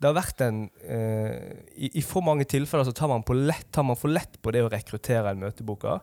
Det 0.02 0.08
har 0.10 0.16
vært 0.18 0.42
en 0.42 0.64
eh, 0.82 1.60
i, 1.76 1.92
I 2.00 2.02
for 2.02 2.26
mange 2.26 2.48
tilfeller 2.50 2.88
så 2.88 2.94
tar 2.96 3.12
man, 3.12 3.22
på 3.28 3.36
lett, 3.38 3.68
tar 3.72 3.84
man 3.86 4.00
for 4.00 4.10
lett 4.10 4.40
på 4.42 4.54
det 4.56 4.64
å 4.66 4.72
rekruttere 4.72 5.30
en 5.36 5.44
møtebooker. 5.44 6.00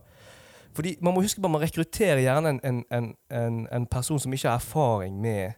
Fordi 0.77 0.93
man 1.01 1.17
må 1.17 1.23
huske 1.25 1.41
på 1.41 1.49
at 1.49 1.55
man 1.57 1.65
rekrutterer 1.65 2.21
gjerne 2.21 2.53
en, 2.53 2.61
en, 2.63 2.83
en, 2.95 3.09
en, 3.33 3.57
en 3.75 3.89
person 3.89 4.21
som 4.21 4.31
ikke 4.31 4.47
har 4.47 4.61
erfaring 4.61 5.17
med 5.19 5.57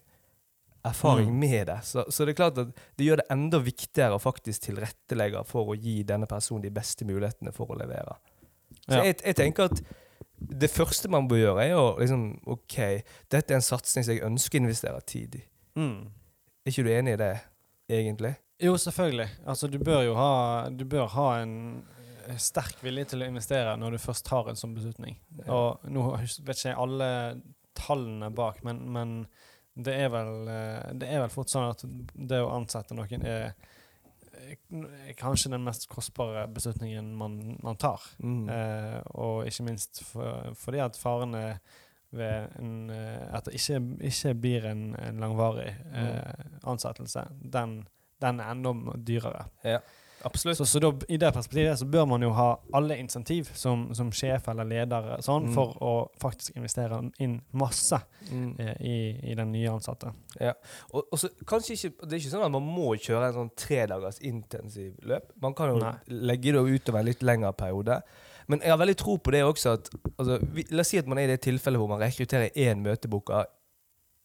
erfaring 0.83 1.29
Mm. 1.29 1.39
med 1.39 1.67
det. 1.67 1.79
Så, 1.85 2.05
så 2.09 2.25
det 2.25 2.31
er 2.33 2.39
klart 2.39 2.57
at 2.57 2.71
det 2.97 3.05
gjør 3.05 3.19
det 3.21 3.27
enda 3.29 3.59
viktigere 3.61 4.15
å 4.17 4.23
faktisk 4.23 4.63
tilrettelegge 4.65 5.43
for 5.45 5.69
å 5.69 5.75
gi 5.77 5.99
denne 6.07 6.25
personen 6.25 6.63
de 6.63 6.71
beste 6.73 7.05
mulighetene 7.05 7.53
for 7.53 7.69
å 7.69 7.77
levere. 7.77 8.15
Så 8.91 8.99
Ja. 8.99 9.03
jeg, 9.09 9.17
jeg 9.25 9.37
tenker 9.39 9.69
at 9.71 9.81
det 10.61 10.69
første 10.73 11.09
man 11.13 11.27
bør 11.29 11.37
gjøre, 11.37 11.65
er 11.69 11.77
å 11.77 11.85
liksom 11.99 12.25
OK, 12.49 12.77
dette 13.31 13.53
er 13.53 13.59
en 13.59 13.65
satsing 13.65 14.03
som 14.05 14.15
jeg 14.15 14.23
ønsker 14.25 14.57
å 14.59 14.63
investere 14.65 15.01
tid 15.07 15.37
i. 15.37 15.43
Mm. 15.79 16.09
Er 16.65 16.71
ikke 16.73 16.83
du 16.85 16.91
enig 16.93 17.13
i 17.15 17.19
det, 17.21 17.31
egentlig? 17.89 18.35
Jo, 18.61 18.75
selvfølgelig. 18.77 19.29
Altså, 19.49 19.69
du 19.71 19.77
bør 19.81 20.03
jo 20.05 20.15
ha, 20.17 20.31
du 20.69 20.83
bør 20.85 21.07
ha 21.15 21.27
en 21.41 21.55
sterk 22.41 22.77
vilje 22.85 23.05
til 23.13 23.23
å 23.23 23.29
investere 23.31 23.73
når 23.81 23.95
du 23.95 24.01
først 24.03 24.25
tar 24.27 24.49
en 24.51 24.59
sånn 24.59 24.75
beslutning. 24.77 25.17
Og 25.47 25.81
nå 25.89 26.03
vet 26.17 26.57
ikke 26.57 26.69
jeg 26.69 26.77
alle 26.77 27.07
tallene 27.77 28.29
bak, 28.37 28.59
men, 28.67 28.83
men 28.93 29.15
det, 29.73 29.95
er 30.05 30.11
vel, 30.13 30.33
eh, 30.51 30.91
det 31.01 31.09
er 31.09 31.23
vel 31.23 31.33
fort 31.33 31.49
sånn 31.49 31.69
at 31.71 31.81
det 32.13 32.41
å 32.43 32.51
ansette 32.53 32.93
noen 32.97 33.25
er 33.25 33.53
kanskje 35.19 35.51
den 35.53 35.63
mest 35.65 35.87
kostbare 35.91 36.47
beslutningen 36.51 37.13
man, 37.17 37.37
man 37.63 37.79
tar. 37.79 38.03
Mm. 38.19 38.49
Eh, 38.49 38.99
og 39.15 39.47
ikke 39.47 39.67
minst 39.67 40.03
for, 40.07 40.51
fordi 40.57 40.83
at 40.83 40.99
faren 40.99 41.35
er 41.37 41.57
ved 42.11 42.51
en, 42.59 42.89
eh, 42.89 43.23
at 43.31 43.47
det 43.47 43.55
ikke, 43.55 43.79
ikke 44.09 44.33
blir 44.43 44.67
en, 44.71 44.83
en 44.99 45.19
langvarig 45.23 45.69
eh, 45.95 46.45
ansettelse, 46.67 47.23
den, 47.53 47.81
den 48.21 48.39
er 48.39 48.51
enda 48.51 48.73
dyrere. 49.07 49.45
Ja. 49.63 49.79
Absolutt. 50.23 50.57
Så, 50.57 50.65
så 50.69 50.79
da, 50.79 50.91
i 51.09 51.17
det 51.17 51.31
perspektivet 51.33 51.79
så 51.79 51.85
bør 51.89 52.05
man 52.07 52.21
jo 52.21 52.29
ha 52.37 52.47
alle 52.77 52.97
insentiv 53.01 53.49
som, 53.57 53.87
som 53.97 54.11
sjef 54.11 54.47
eller 54.51 54.67
leder 54.69 55.21
sånn, 55.25 55.47
Mm. 55.49 55.53
for 55.55 55.73
å 55.81 55.93
faktisk 56.21 56.55
investere 56.59 56.99
inn 57.19 57.39
masse 57.53 57.97
Mm. 58.31 58.55
eh, 58.59 58.75
i, 58.85 59.31
i 59.31 59.35
den 59.35 59.51
nye 59.51 59.71
ansatte. 59.71 60.11
Og, 60.93 61.03
og 61.11 61.17
så 61.19 61.29
kanskje 61.45 61.73
ikke, 61.73 62.07
Det 62.07 62.13
er 62.13 62.19
ikke 62.19 62.33
sånn 62.35 62.45
at 62.45 62.51
man 62.51 62.61
må 62.67 62.91
kjøre 62.95 63.27
en 63.31 63.33
sånn 63.33 63.51
tre 63.57 63.85
dagers 63.87 64.19
intensiv 64.21 64.93
løp. 65.03 65.31
Man 65.41 65.53
kan 65.57 65.69
jo 65.73 65.79
Nei. 65.81 65.95
legge 66.07 66.51
det 66.53 66.61
utover 66.81 66.99
en 66.99 67.05
litt 67.09 67.21
lengre 67.23 67.53
periode. 67.53 68.01
Men 68.47 68.59
jeg 68.59 68.69
har 68.69 68.77
veldig 68.77 68.97
tro 68.97 69.17
på 69.17 69.31
det 69.31 69.41
også 69.45 69.73
at 69.73 69.89
altså, 70.19 70.39
vi, 70.53 70.65
La 70.71 70.81
oss 70.81 70.89
si 70.89 70.97
at 70.97 71.07
man 71.07 71.17
er 71.17 71.23
i 71.29 71.31
det 71.35 71.41
tilfellet 71.41 71.77
hvor 71.79 71.87
man 71.89 71.99
rekrutterer 72.01 72.51
én 72.55 72.81
møtebooker, 72.83 73.45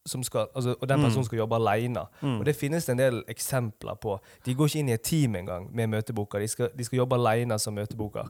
skal, 0.07 0.47
altså, 0.55 0.75
og 0.81 0.89
den 0.89 0.99
Mm. 1.01 1.05
personen 1.05 1.25
skal 1.25 1.39
jobbe 1.39 1.55
alene. 1.57 2.07
Mm. 2.23 2.39
Og 2.41 2.45
det 2.45 2.57
finnes 2.57 2.85
det 2.87 2.93
en 2.93 2.99
del 2.99 3.23
eksempler 3.29 3.95
på. 4.01 4.19
De 4.45 4.55
går 4.55 4.67
ikke 4.71 4.79
inn 4.79 4.89
i 4.89 4.93
et 4.93 5.03
team 5.03 5.35
engang 5.37 5.69
med 5.75 5.89
møteboker. 5.91 6.39
De 6.41 6.49
skal, 6.49 6.69
de 6.77 6.85
skal 6.85 6.99
jobbe 6.99 7.15
alene 7.19 7.59
som 7.59 7.75
møteboker. 7.75 8.29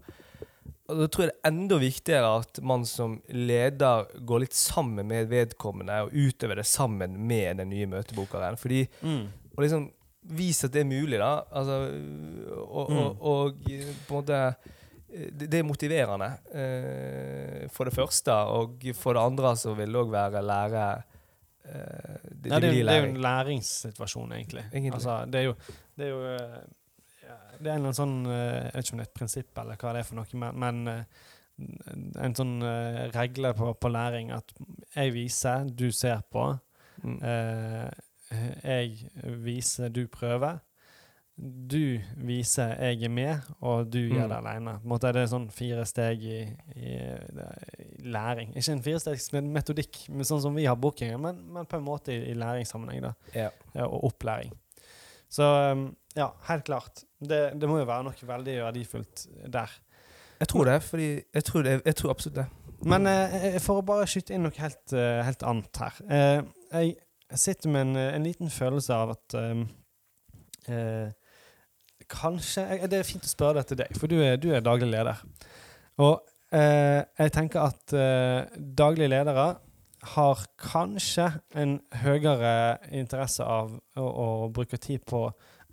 Og 0.88 0.98
da 1.00 1.06
tror 1.08 1.24
jeg 1.24 1.32
det 1.32 1.40
er 1.42 1.50
enda 1.50 1.76
viktigere 1.82 2.38
at 2.40 2.60
man 2.62 2.84
som 2.84 3.20
leder 3.28 4.06
går 4.24 4.40
litt 4.40 4.54
sammen 4.54 5.06
med 5.06 5.28
vedkommende 5.28 6.02
og 6.04 6.12
utøver 6.14 6.54
det 6.56 6.66
sammen 6.66 7.16
med 7.26 7.56
den 7.58 7.68
nye 7.70 7.86
møtebokeren. 7.86 8.56
Fordi 8.56 8.86
Mm. 9.02 9.26
Og 9.56 9.62
liksom 9.64 9.90
vise 10.28 10.66
at 10.66 10.72
det 10.72 10.80
er 10.80 10.84
mulig, 10.84 11.18
da. 11.18 11.40
Altså, 11.52 11.90
og, 12.68 12.90
Mm. 12.90 12.98
og, 12.98 13.22
og 13.22 13.54
på 14.08 14.16
en 14.18 14.22
måte 14.22 14.54
det, 15.38 15.54
er 15.54 15.62
motiverende, 15.62 16.26
eh, 16.52 17.68
for 17.72 17.84
det 17.84 17.94
første. 17.94 18.32
Og 18.32 18.82
for 18.94 19.12
det 19.14 19.22
andre 19.22 19.56
så 19.56 19.74
vil 19.74 19.92
det 19.92 20.00
òg 20.02 20.10
være 20.10 20.42
lære 20.42 21.02
det, 21.66 22.50
Nei, 22.50 22.60
det, 22.60 22.72
det 22.72 22.92
er 22.92 23.00
jo 23.00 23.08
en 23.10 23.22
læringssituasjon, 23.24 24.32
egentlig. 24.36 24.64
Egentlig. 24.72 24.94
Altså, 24.98 25.16
det 25.30 25.40
er 25.40 25.48
jo, 25.48 25.54
det 25.98 26.06
er 26.06 26.12
jo 26.12 26.20
eh, 26.32 26.58
ja, 27.22 27.38
Det 27.58 27.70
er 27.70 27.72
en 27.72 27.80
eller 27.80 27.88
annen 27.88 27.96
sånn 27.98 28.18
eh, 28.30 28.60
Jeg 28.68 28.74
vet 28.74 28.86
ikke 28.86 28.94
om 28.94 29.00
det 29.00 29.06
er 29.06 29.10
et 29.10 29.18
prinsipp 29.20 29.62
eller 29.62 29.80
hva 29.80 29.94
det 29.96 30.02
er 30.02 30.08
for 30.10 30.20
noe, 30.20 30.42
men, 30.42 30.60
men 30.62 30.92
eh, 30.92 31.24
en 32.26 32.36
sånn 32.36 32.56
regle 33.14 33.54
på, 33.56 33.70
på 33.80 33.88
læring 33.88 34.28
at 34.36 34.52
jeg 34.92 35.14
viser, 35.14 35.70
du 35.72 35.86
ser 35.88 36.20
på. 36.28 36.50
Mm. 37.00 37.16
Eh, 37.24 37.86
jeg 38.60 39.38
viser, 39.44 39.88
du 39.88 40.04
prøver. 40.12 40.58
Du 41.36 41.98
viser, 42.24 42.70
jeg 42.80 43.02
er 43.04 43.10
med, 43.12 43.48
og 43.60 43.90
du 43.92 43.98
gjør 43.98 44.24
Mm. 44.24 44.30
det 44.30 44.36
alene. 44.38 44.72
På 44.80 44.94
en 44.96 45.04
er 45.08 45.12
det 45.12 45.24
sånn 45.28 45.50
fire 45.52 45.82
steg 45.84 46.22
i, 46.24 46.38
i, 46.76 46.92
i 48.00 48.06
læring. 48.08 48.54
Ikke 48.56 48.72
en 48.72 48.82
firestegs 48.82 49.26
metodikk, 49.34 49.98
men 50.08 50.24
sånn 50.24 50.40
som 50.40 50.54
vi 50.56 50.64
har 50.64 50.78
bookingen, 50.80 51.20
men, 51.20 51.42
men 51.52 51.66
på 51.68 51.76
en 51.76 51.84
måte 51.84 52.14
i, 52.14 52.30
i 52.30 52.34
læringssammenheng. 52.34 53.10
Ja. 53.34 53.50
ja, 53.74 53.84
og 53.84 54.04
opplæring. 54.08 54.54
Så 55.28 55.44
um, 55.72 55.90
ja, 56.16 56.30
helt 56.48 56.64
klart. 56.64 57.04
Det, 57.20 57.52
det 57.60 57.68
må 57.68 57.82
jo 57.82 57.88
være 57.88 58.06
noe 58.08 58.28
veldig 58.30 58.56
verdifullt 58.70 59.26
der. 59.52 59.76
Jeg 60.40 60.48
tror 60.48 60.64
det, 60.64 60.78
fordi 60.82 61.10
jeg 61.34 61.44
tror, 61.44 61.62
det, 61.62 61.82
jeg 61.84 61.96
tror 61.96 62.10
absolutt 62.14 62.36
det. 62.36 62.46
Men 62.86 63.06
eh, 63.08 63.56
for 63.64 63.80
å 63.80 63.84
bare 63.88 64.08
skyte 64.08 64.32
inn 64.36 64.44
noe 64.44 64.56
helt, 64.60 64.92
eh, 64.92 65.20
helt 65.24 65.44
annet 65.48 65.80
her. 65.80 66.00
Eh, 66.08 66.40
jeg 66.72 67.38
sitter 67.44 67.72
med 67.72 67.86
en, 67.90 67.96
en 67.96 68.24
liten 68.24 68.50
følelse 68.52 68.94
av 68.94 69.14
at 69.16 69.36
um, 69.40 69.62
eh, 70.68 71.08
Kanskje 72.10 72.86
Det 72.86 73.00
er 73.00 73.06
fint 73.06 73.24
å 73.24 73.30
spørre 73.30 73.60
det 73.60 73.70
til 73.70 73.80
deg, 73.82 73.98
for 73.98 74.10
du 74.10 74.18
er, 74.20 74.36
du 74.38 74.50
er 74.54 74.64
daglig 74.64 74.88
leder. 74.92 75.22
Og 76.02 76.20
eh, 76.54 77.02
jeg 77.18 77.32
tenker 77.34 77.66
at 77.66 77.94
eh, 77.96 78.58
daglige 78.78 79.10
ledere 79.10 79.46
har 80.06 80.44
kanskje 80.60 81.26
en 81.58 81.78
høyere 82.02 82.78
interesse 82.94 83.42
av 83.42 83.72
å, 83.98 84.04
å 84.06 84.28
bruke 84.54 84.78
tid 84.78 85.02
på 85.08 85.24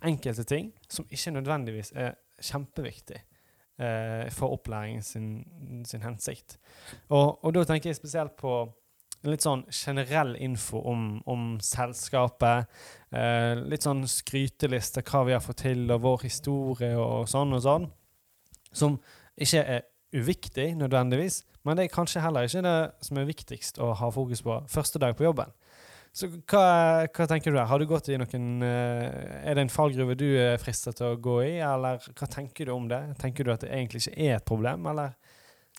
enkelte 0.04 0.44
ting 0.48 0.72
som 0.90 1.06
ikke 1.10 1.36
nødvendigvis 1.36 1.92
er 1.94 2.16
kjempeviktig 2.42 3.20
eh, 3.20 4.30
for 4.34 4.56
opplæringen 4.56 5.04
sin, 5.06 5.28
sin 5.86 6.02
hensikt. 6.02 6.58
Og, 7.08 7.44
og 7.44 7.54
da 7.54 7.64
tenker 7.68 7.92
jeg 7.92 8.00
spesielt 8.00 8.34
på 8.40 8.64
litt 9.24 9.44
sånn 9.44 9.64
generell 9.72 10.34
info 10.42 10.80
om, 10.90 11.04
om 11.30 11.46
selskapet. 11.64 12.68
Eh, 13.14 13.54
litt 13.70 13.86
sånn 13.86 14.04
skryteliste, 14.10 15.02
hva 15.08 15.24
vi 15.28 15.34
har 15.36 15.42
fått 15.44 15.62
til, 15.64 15.84
og 15.94 16.02
vår 16.04 16.24
historie 16.26 16.94
og 17.00 17.28
sånn 17.30 17.54
og 17.56 17.62
sånn. 17.64 17.88
Som 18.74 18.98
ikke 19.40 19.62
er 19.64 19.84
uviktig 20.14 20.72
nødvendigvis, 20.78 21.42
men 21.64 21.76
det 21.78 21.86
er 21.88 21.94
kanskje 21.94 22.22
heller 22.22 22.46
ikke 22.46 22.62
det 22.66 22.78
som 23.06 23.18
er 23.18 23.28
viktigst 23.30 23.78
å 23.82 23.92
ha 23.98 24.10
fokus 24.14 24.42
på 24.44 24.60
første 24.70 25.00
dag 25.02 25.16
på 25.18 25.24
jobben. 25.26 25.50
Så 26.14 26.28
hva, 26.30 26.60
hva 27.10 27.24
tenker 27.26 27.50
du 27.50 27.56
der? 27.58 27.66
Har 27.66 27.80
du 27.82 27.88
gått 27.90 28.06
i 28.14 28.18
noen 28.20 28.62
eh, 28.62 29.48
Er 29.50 29.56
det 29.58 29.64
en 29.64 29.72
fallgruve 29.72 30.14
du 30.14 30.28
er 30.38 30.60
fristet 30.62 31.00
til 31.00 31.08
å 31.10 31.16
gå 31.18 31.40
i, 31.42 31.54
eller 31.58 31.98
hva 32.14 32.28
tenker 32.30 32.68
du 32.68 32.74
om 32.76 32.86
det? 32.90 33.00
Tenker 33.18 33.42
du 33.42 33.50
at 33.50 33.64
det 33.64 33.72
egentlig 33.74 34.04
ikke 34.04 34.14
er 34.28 34.36
et 34.36 34.46
problem, 34.46 34.86
eller? 34.92 35.16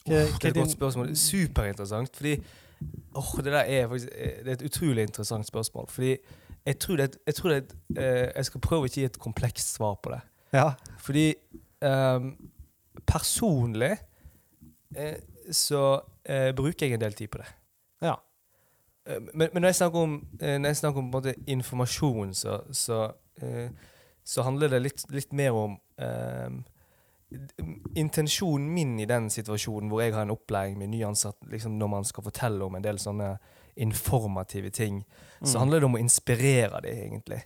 Hva- 0.04 0.10
oh, 0.10 0.10
det 0.12 0.20
er 0.20 0.34
et 0.50 0.58
din- 0.58 0.60
godt 0.66 0.74
spørsmål. 0.76 1.14
Superinteressant. 1.16 2.12
Fordi 2.20 2.34
åh, 3.16 3.32
det 3.44 3.54
der 3.54 3.64
er 3.64 3.88
faktisk 3.88 4.10
eh, 4.16 4.40
Det 4.46 4.48
er 4.48 4.58
et 4.60 4.66
utrolig 4.70 5.04
interessant 5.08 5.48
spørsmål. 5.48 5.88
Fordi 5.90 6.18
jeg 6.66 6.80
tror 6.80 6.96
det, 6.98 7.18
jeg, 7.28 7.36
tror 7.36 7.50
det 7.50 7.76
eh, 7.98 8.32
jeg 8.36 8.46
skal 8.46 8.62
prøve 8.62 8.82
å 8.82 8.90
ikke 8.90 9.02
gi 9.02 9.06
et 9.06 9.20
komplekst 9.22 9.76
svar 9.76 9.96
på 10.04 10.12
det. 10.14 10.22
Ja. 10.54 10.72
Fordi 11.00 11.34
um, 11.86 12.32
personlig 13.06 13.92
eh, 14.96 15.18
så 15.52 16.02
eh, 16.26 16.52
bruker 16.56 16.88
jeg 16.88 16.94
en 16.98 17.04
del 17.04 17.14
tid 17.14 17.28
på 17.34 17.38
det. 17.42 17.50
Ja. 18.02 18.16
Eh, 19.08 19.22
Men, 19.34 19.50
men 19.54 19.62
når 19.62 19.68
jeg 19.74 19.76
snakker 19.76 20.00
om, 20.00 20.16
når 20.42 20.66
jeg 20.72 20.78
snakker 20.82 21.00
om 21.00 21.34
informasjon, 21.48 22.34
så, 22.34 22.62
så, 22.72 23.12
eh, 23.42 23.70
så 24.26 24.42
handler 24.42 24.68
det 24.74 24.82
litt, 24.82 25.06
litt 25.14 25.34
mer 25.34 25.52
om 25.54 25.78
ehm, 26.02 26.64
Intensjonen 27.96 28.68
min 28.74 29.00
i 29.00 29.06
den 29.10 29.30
situasjonen 29.34 29.90
hvor 29.92 30.02
jeg 30.04 30.14
har 30.16 30.26
en 30.28 30.34
opplæring 30.36 30.78
med 30.80 30.92
nyansatte, 30.94 31.48
liksom 31.52 31.78
når 31.80 31.88
man 31.92 32.06
skal 32.08 32.24
fortelle 32.28 32.66
om 32.66 32.76
en 32.78 32.84
del 32.86 33.00
sånne 33.02 33.36
informative 33.76 34.70
ting, 34.72 35.02
så 35.44 35.56
Mm. 35.58 35.60
handler 35.60 35.80
det 35.80 35.86
om 35.86 35.96
å 35.96 36.00
inspirere 36.00 36.82
dem, 36.82 36.98
egentlig. 36.98 37.42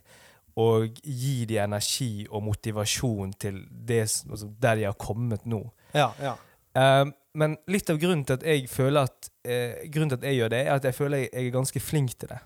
Og 0.56 0.94
gi 1.02 1.44
dem 1.44 1.64
energi 1.64 2.26
og 2.30 2.42
motivasjon 2.42 3.32
til 3.38 3.66
det, 3.70 4.02
altså, 4.30 4.48
der 4.62 4.74
de 4.76 4.82
har 4.84 4.92
kommet 4.98 5.44
nå. 5.46 5.70
Ja, 5.94 6.10
ja. 6.20 6.34
Um, 6.74 7.14
men 7.34 7.56
litt 7.66 7.90
av 7.90 7.98
grunnen 7.98 8.24
til 8.24 8.34
at 8.34 8.42
jeg 8.42 8.68
føler 8.68 9.02
at 9.02 9.30
eh, 9.44 9.88
Grunnen 9.90 10.10
til 10.10 10.18
at 10.18 10.22
jeg 10.24 10.36
gjør 10.38 10.48
det, 10.50 10.66
er 10.66 10.74
at 10.74 10.84
jeg 10.84 10.94
føler 10.94 11.18
jeg, 11.18 11.28
jeg 11.32 11.46
er 11.46 11.50
ganske 11.50 11.80
flink 11.80 12.10
til 12.18 12.28
det. 12.28 12.38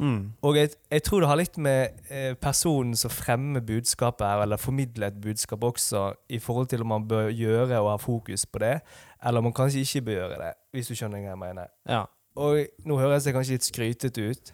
Mm. 0.00 0.32
Og 0.42 0.56
jeg, 0.56 0.70
jeg 0.90 1.02
tror 1.04 1.20
det 1.20 1.28
har 1.28 1.36
litt 1.40 1.58
med 1.60 1.98
eh, 2.08 2.30
personen 2.40 2.96
som 2.96 3.12
fremmer 3.12 3.60
budskapet 3.60 4.24
her, 4.26 4.42
eller 4.46 4.56
formidler 4.60 5.10
et 5.12 5.18
budskap 5.20 5.64
også, 5.68 6.06
i 6.32 6.38
forhold 6.40 6.70
til 6.72 6.80
om 6.86 6.88
man 6.94 7.04
bør 7.10 7.28
gjøre 7.28 7.80
og 7.82 7.90
ha 7.92 7.98
fokus 8.00 8.46
på 8.48 8.62
det, 8.64 8.78
eller 9.22 9.38
om 9.42 9.50
man 9.50 9.56
kanskje 9.60 9.82
ikke 9.84 10.02
bør 10.08 10.16
gjøre 10.22 10.38
det, 10.46 10.54
hvis 10.72 10.88
du 10.88 10.94
skjønner 10.96 11.20
hva 11.20 11.34
jeg 11.34 11.42
mener. 11.44 11.68
ja. 11.88 12.06
Og 12.40 12.60
nå 12.86 12.94
høres 12.96 13.24
jeg 13.26 13.34
kanskje 13.34 13.56
litt 13.56 13.64
skrytete 13.66 14.22
ut, 14.30 14.50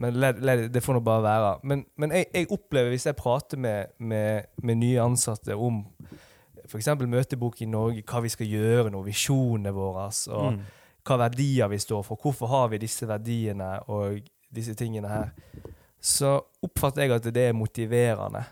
men 0.00 0.16
le, 0.16 0.30
le, 0.40 0.54
det 0.72 0.80
får 0.82 0.96
nå 0.96 1.00
bare 1.04 1.22
være. 1.22 1.50
Men, 1.68 1.82
men 2.00 2.14
jeg, 2.16 2.26
jeg 2.34 2.48
opplever, 2.56 2.88
hvis 2.94 3.04
jeg 3.06 3.14
prater 3.20 3.60
med, 3.60 3.92
med, 4.00 4.48
med 4.64 4.80
nye 4.80 5.02
ansatte 5.04 5.54
om 5.54 5.82
f.eks. 6.64 6.88
møtebok 7.04 7.60
i 7.62 7.68
Norge, 7.68 8.02
hva 8.08 8.22
vi 8.24 8.32
skal 8.32 8.48
gjøre 8.48 8.90
nå, 8.94 9.02
visjonene 9.06 9.74
våre, 9.76 10.08
og 10.32 10.48
Mm. 10.56 10.58
hva 11.04 11.16
verdier 11.26 11.68
vi 11.72 11.78
står 11.84 12.02
for, 12.08 12.16
hvorfor 12.20 12.50
har 12.52 12.72
vi 12.72 12.80
disse 12.82 13.06
verdiene 13.08 13.74
og 13.92 14.18
disse 14.54 14.74
tingene 14.74 15.08
her, 15.08 15.30
så 16.00 16.36
oppfatter 16.62 17.02
jeg 17.02 17.10
at 17.18 17.34
det 17.34 17.48
er 17.48 17.52
motiverende 17.52 18.44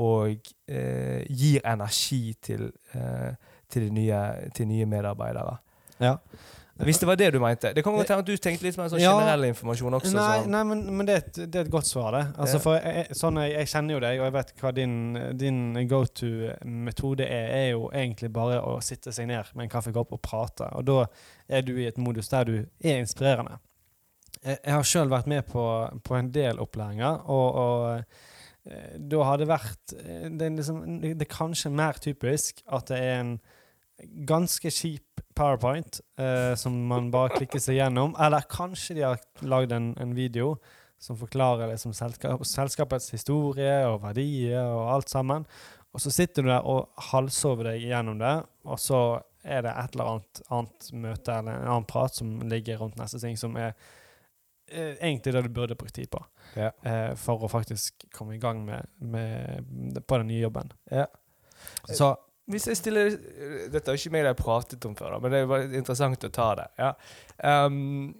og 0.00 0.38
eh, 0.68 1.26
gir 1.28 1.60
energi 1.68 2.32
til, 2.42 2.70
eh, 2.94 3.34
til, 3.68 3.82
de 3.82 3.90
nye, 3.90 4.22
til 4.54 4.66
nye 4.68 4.86
medarbeidere. 4.86 5.58
ja. 6.00 6.16
Hvis 6.80 6.96
det 6.98 7.04
var 7.10 7.14
det 7.20 7.26
du 7.34 7.38
mente. 7.40 7.74
Det 7.76 7.82
kan 7.84 7.92
godt 7.92 8.08
hende 8.08 8.22
at 8.22 8.26
du 8.26 8.36
tenkte 8.40 8.64
litt 8.64 8.76
mer 8.78 8.86
sånn 8.88 9.02
Ja. 9.02 9.10
generell 9.12 9.42
informasjon 9.50 9.92
også. 9.98 10.14
Nei, 10.16 10.38
sånn. 10.40 10.46
nei 10.48 10.62
men, 10.64 10.96
men 10.96 11.06
det, 11.06 11.12
er 11.12 11.18
et, 11.26 11.40
det 11.52 11.58
er 11.60 11.66
et 11.66 11.70
godt 11.70 11.84
svar, 11.84 12.10
det. 12.16 12.22
Altså, 12.40 12.56
Ja. 12.56 12.62
for 12.64 12.74
jeg- 12.80 13.10
sånn 13.20 13.36
jeg, 13.42 13.52
jeg 13.52 13.66
kjenner 13.68 13.92
jo 13.92 14.00
deg, 14.00 14.20
og 14.20 14.24
jeg 14.24 14.32
vet 14.32 14.52
hva 14.62 14.72
din, 14.74 15.36
din 15.36 15.88
go 15.88 16.04
to-metode 16.06 17.20
er. 17.20 17.50
er 17.58 17.70
jo 17.72 17.90
egentlig 17.92 18.32
bare 18.32 18.62
å 18.62 18.80
sitte 18.82 19.12
seg 19.12 19.26
ned 19.28 19.44
med 19.54 19.64
en 19.64 19.68
kaffekopp 19.68 20.12
og 20.16 20.22
prate. 20.22 20.70
Og 20.74 20.84
da 20.86 21.04
er 21.50 21.60
du 21.60 21.76
i 21.76 21.84
et 21.86 21.98
modus 21.98 22.28
der 22.28 22.44
du 22.44 22.54
er 22.82 22.96
inspirerende. 23.04 23.58
Jeg, 24.40 24.58
jeg 24.64 24.74
har 24.74 24.88
sjøl 24.88 25.12
vært 25.12 25.30
med 25.30 25.46
på, 25.48 25.64
på 26.06 26.16
en 26.16 26.30
del 26.32 26.60
opplæringer, 26.62 27.24
og, 27.28 27.60
og 27.60 28.68
eh, 28.70 28.98
da 29.12 29.24
har 29.28 29.40
det 29.40 29.48
vært 29.50 29.96
eh, 29.98 30.28
det 30.30 30.46
er, 30.46 30.54
liksom, 30.56 30.82
det 31.04 31.16
er 31.26 31.32
kanskje 31.32 31.72
mer 31.74 32.00
typisk 32.00 32.62
at 32.72 32.92
det 32.92 33.00
er 33.04 33.16
en 33.20 33.34
ganske 34.28 34.72
kjip 34.72 35.20
powerpoint 35.36 36.00
eh, 36.20 36.54
som 36.58 36.76
man 36.88 37.10
bare 37.12 37.34
klikker 37.36 37.62
seg 37.62 37.78
gjennom. 37.78 38.14
Eller 38.20 38.48
kanskje 38.50 38.96
de 38.98 39.06
har 39.06 39.20
lagd 39.44 39.74
en, 39.76 39.92
en 40.00 40.14
video 40.16 40.54
som 41.00 41.16
forklarer 41.16 41.70
liksom 41.70 41.94
selskap, 41.96 42.42
selskapets 42.48 43.10
historie 43.14 43.76
og 43.88 44.02
verdier 44.04 44.64
og 44.64 44.90
alt 44.96 45.12
sammen. 45.12 45.46
Og 45.92 46.02
så 46.02 46.12
sitter 46.14 46.44
du 46.44 46.50
der 46.52 46.66
og 46.68 46.90
halvsover 47.10 47.72
deg 47.72 47.88
gjennom 47.88 48.20
det, 48.20 48.34
og 48.68 48.78
så 48.78 49.00
er 49.40 49.64
det 49.64 49.72
et 49.72 49.96
eller 49.96 50.10
annet, 50.12 50.42
annet 50.52 50.90
møte 50.92 51.34
eller 51.34 51.56
en 51.56 51.70
annen 51.72 51.88
prat 51.88 52.14
som 52.14 52.36
ligger 52.50 52.82
rundt 52.82 53.00
neste 53.00 53.18
ting, 53.22 53.38
som 53.40 53.56
er 53.58 53.72
eh, 53.72 53.88
egentlig 54.70 55.34
det 55.34 55.42
du 55.42 55.48
burde 55.48 55.76
brukt 55.78 55.94
tid 55.94 56.10
på. 56.10 56.22
Ja. 56.54 56.70
Eh, 56.82 57.14
for 57.18 57.44
å 57.44 57.50
faktisk 57.50 58.06
komme 58.14 58.34
i 58.36 58.42
gang 58.42 58.64
med, 58.64 58.86
med, 58.98 60.02
på 60.06 60.18
den 60.18 60.30
nye 60.30 60.42
jobben. 60.42 60.72
Ja. 60.90 61.06
Så 61.84 62.14
Hvis 62.50 62.66
jeg 62.66 62.78
stiller 62.80 63.10
Dette 63.70 63.92
er 63.92 63.98
ikke 63.98 64.10
meg 64.14 64.24
det 64.24 64.30
jeg 64.32 64.38
pratet 64.40 64.86
om 64.88 64.94
før, 64.96 65.14
da, 65.14 65.18
men 65.22 65.32
det 65.32 65.40
er 65.42 65.50
bare 65.50 65.68
interessant 65.76 66.24
å 66.24 66.32
ta 66.34 66.48
det. 66.58 66.68
Ja. 66.80 66.92
Um, 67.44 68.14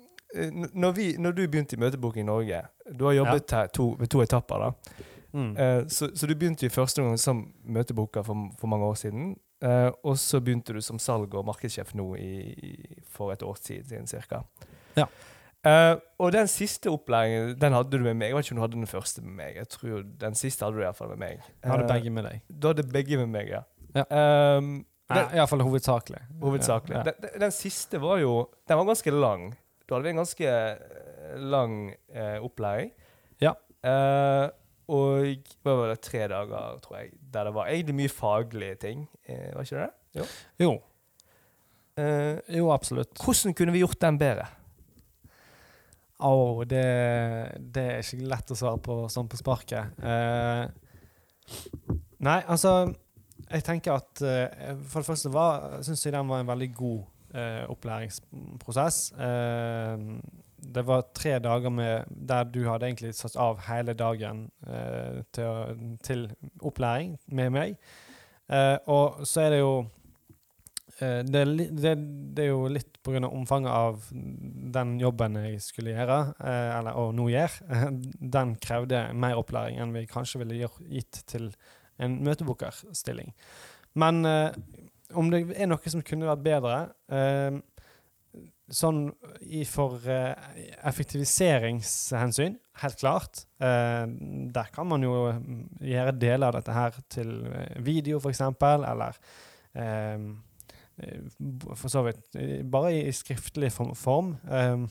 når, 0.73 0.93
vi, 0.95 1.07
når 1.19 1.33
du 1.35 1.47
begynte 1.49 1.75
i 1.75 1.81
Møtebok 1.81 2.21
i 2.21 2.23
Norge 2.23 2.61
Du 2.87 3.09
har 3.09 3.17
jobbet 3.17 3.51
her 3.57 3.73
to, 3.75 3.89
ved 3.99 4.13
to 4.13 4.21
etapper. 4.23 4.67
da 4.67 5.09
mm. 5.33 5.57
Uh, 5.57 5.89
så, 5.89 6.11
så 6.15 6.27
du 6.27 6.37
begynte 6.37 6.69
jo 6.69 6.75
første 6.75 7.03
gang 7.03 7.19
som 7.19 7.47
møteboker 7.65 8.23
for, 8.27 8.51
for 8.61 8.71
mange 8.71 8.87
år 8.87 9.01
siden. 9.01 9.35
Uh, 9.65 9.91
og 10.05 10.19
så 10.19 10.41
begynte 10.41 10.73
du 10.73 10.81
som 10.81 10.99
salg- 10.99 11.35
og 11.35 11.45
markedssjef 11.45 11.93
nå 11.99 12.15
i, 12.17 12.33
i, 12.71 13.03
for 13.11 13.35
et 13.35 13.43
års 13.43 13.61
tid 13.61 13.85
siden 13.89 14.07
ca. 14.07 14.45
Ja. 14.97 15.09
Eh, 15.67 15.97
og 16.19 16.31
den 16.33 16.49
siste 16.49 16.89
opplæringen 16.89 17.57
den 17.61 17.73
hadde 17.77 17.91
du 17.93 18.05
med 18.05 18.15
meg. 18.17 18.31
Jeg 18.31 18.37
vet 18.37 18.47
ikke 18.47 18.55
om 18.55 18.61
du 18.61 18.63
hadde 18.65 18.79
den 18.79 18.87
første 18.89 19.23
med 19.23 19.35
meg. 19.43 19.57
Jeg 19.61 19.69
tror 19.69 20.03
Den 20.23 20.35
siste 20.35 20.65
hadde 20.65 20.77
du 20.79 20.85
iallfall 20.87 21.09
med 21.13 21.19
meg. 21.21 21.43
jeg 21.63 21.71
hadde 21.73 21.85
Eh, 21.85 21.91
begge 21.95 22.11
med 22.11 22.25
deg. 22.25 22.41
Du 22.49 22.69
hadde 22.71 22.87
begge 22.93 23.17
med 23.21 23.29
meg, 23.29 23.49
ja. 23.53 23.61
Ja. 23.95 24.05
Um, 24.57 24.87
den, 25.11 25.27
Iallfall 25.35 25.61
hovedsakelig. 25.67 26.21
hovedsakelig. 26.41 26.97
Ja. 26.97 27.03
Den, 27.03 27.15
den, 27.23 27.41
den 27.41 27.51
siste 27.53 27.99
var 28.01 28.19
jo 28.23 28.49
Den 28.69 28.79
var 28.79 28.85
ganske 28.87 29.11
lang. 29.11 29.51
Da 29.89 29.95
hadde 29.97 30.05
vi 30.05 30.11
en 30.15 30.23
ganske 30.23 30.47
eh, 30.49 31.37
lang 31.37 31.75
eh, 32.15 32.39
opplæring. 32.47 32.93
Ja. 33.43 33.53
Uh, 33.85 34.49
og 34.91 35.51
hva 35.63 35.75
var 35.79 35.89
det, 35.93 36.01
tre 36.03 36.25
dager, 36.29 36.79
tror 36.83 36.97
jeg, 36.99 37.11
der 37.35 37.45
det 37.45 37.55
var 37.55 37.67
egentlig 37.71 37.95
mye 37.95 38.09
faglige 38.09 38.75
ting. 38.87 39.05
Eh, 39.29 39.51
var 39.55 39.63
ikke 39.63 39.85
det? 39.85 40.27
Jo. 40.59 40.81
Eh, 41.99 42.39
Jo, 42.57 42.71
absolutt. 42.73 43.19
hvordan 43.25 43.55
kunne 43.55 43.73
vi 43.73 43.83
gjort 43.85 44.01
den 44.01 44.19
bedre? 44.19 44.47
Å, 46.21 46.65
det, 46.69 46.87
det 47.75 47.85
er 47.95 48.03
ikke 48.05 48.29
lett 48.29 48.53
å 48.53 48.59
svare 48.59 48.81
på 48.85 48.97
sånn 49.13 49.29
på 49.31 49.39
sparket. 49.41 50.01
Eh, 50.05 50.65
nei, 52.21 52.41
altså 52.45 52.93
Jeg 53.51 53.65
tenker 53.67 53.97
at 53.97 54.21
eh, 54.23 54.77
for 54.87 55.01
det 55.01 55.09
første 55.09 55.33
var, 55.35 55.81
syns 55.87 56.05
jeg 56.05 56.15
den 56.15 56.29
var 56.29 56.43
en 56.43 56.51
veldig 56.53 56.69
god 56.77 57.01
eh, 57.35 57.65
opplæringsprosess. 57.73 59.01
Eh, 59.17 60.05
det 60.61 60.85
var 60.87 61.09
tre 61.17 61.39
dager 61.41 61.73
med, 61.73 62.13
der 62.29 62.45
du 62.45 62.61
hadde 62.69 62.91
egentlig 62.91 63.15
satt 63.17 63.39
av 63.41 63.63
hele 63.65 63.95
dagen 63.97 64.51
eh, 64.69 65.23
til, 65.33 65.97
til 66.05 66.29
opplæring 66.61 67.17
med 67.33 67.51
meg. 67.57 67.81
Eh, 68.53 68.77
og 68.87 69.25
så 69.27 69.47
er 69.47 69.57
det 69.57 69.63
jo 69.63 69.75
det, 71.25 71.41
er 71.41 71.49
li- 71.49 71.71
det, 71.73 71.95
det 72.37 72.45
er 72.45 72.51
jo 72.51 72.67
litt 72.69 72.99
pga. 73.05 73.23
omfanget 73.29 73.73
av 73.73 74.09
den 74.13 74.99
jobben 75.01 75.39
jeg 75.41 75.63
skulle 75.65 75.95
gjøre, 75.97 76.19
eh, 76.45 76.71
eller 76.79 76.99
og 77.01 77.15
nå 77.17 77.29
gjør. 77.33 77.57
den 78.37 78.55
krevde 78.61 79.07
mer 79.17 79.41
opplæring 79.41 79.81
enn 79.81 79.95
vi 79.97 80.07
kanskje 80.11 80.43
ville 80.45 80.61
gitt 80.91 81.23
til 81.31 81.51
en 82.01 82.19
møtebokerstilling. 82.25 83.33
Men 84.01 84.25
eh, 84.29 84.53
om 85.19 85.31
det 85.33 85.43
er 85.57 85.67
noe 85.71 85.91
som 85.91 86.05
kunne 86.07 86.29
vært 86.31 86.47
bedre 86.47 86.77
eh, 87.11 87.59
Sånn 88.71 89.09
i 89.51 89.65
for 89.67 89.97
eh, 90.07 90.31
effektiviseringshensyn, 90.87 92.55
helt 92.85 93.01
klart. 93.01 93.41
Eh, 93.59 94.05
der 94.55 94.69
kan 94.71 94.87
man 94.87 95.03
jo 95.03 95.15
gjøre 95.83 96.13
deler 96.15 96.47
av 96.53 96.61
dette 96.61 96.77
her 96.77 97.01
til 97.11 97.33
eh, 97.51 97.81
video, 97.83 98.21
f.eks., 98.23 98.45
eller 98.63 99.19
eh, 99.75 99.83
eh, 99.83 100.29
for 101.77 101.93
så 101.93 102.03
vidt 102.07 102.37
eh, 102.39 102.61
bare 102.67 102.95
i 102.99 103.13
skriftlig 103.15 103.73
form. 103.73 104.37
eh, 104.51 104.87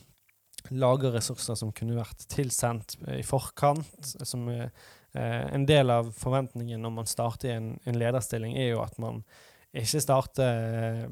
lage 0.76 1.12
ressurser 1.14 1.56
som 1.56 1.72
kunne 1.76 1.98
vært 1.98 2.26
tilsendt 2.32 2.98
i 3.16 3.24
forkant. 3.24 3.88
Som 4.28 4.50
eh, 4.50 4.70
En 5.16 5.66
del 5.66 5.90
av 5.90 6.12
forventningen 6.14 6.82
når 6.82 6.92
man 6.94 7.08
starter 7.10 7.50
i 7.50 7.56
en, 7.56 7.70
en 7.86 7.98
lederstilling, 7.98 8.58
er 8.58 8.74
jo 8.76 8.84
at 8.84 9.00
man 9.02 9.24
ikke 9.74 10.02
starter 10.02 10.50
eh, 10.50 11.08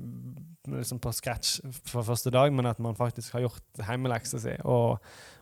liksom 0.73 0.99
på 1.01 1.13
scratch 1.13 1.59
for 1.85 2.05
første 2.05 2.33
dag, 2.33 2.53
men 2.53 2.65
at 2.69 2.79
man 2.81 2.97
faktisk 2.97 3.33
har 3.33 3.45
gjort 3.45 3.81
hjemmeleksa 3.81 4.41
si, 4.41 4.55
og, 4.65 4.97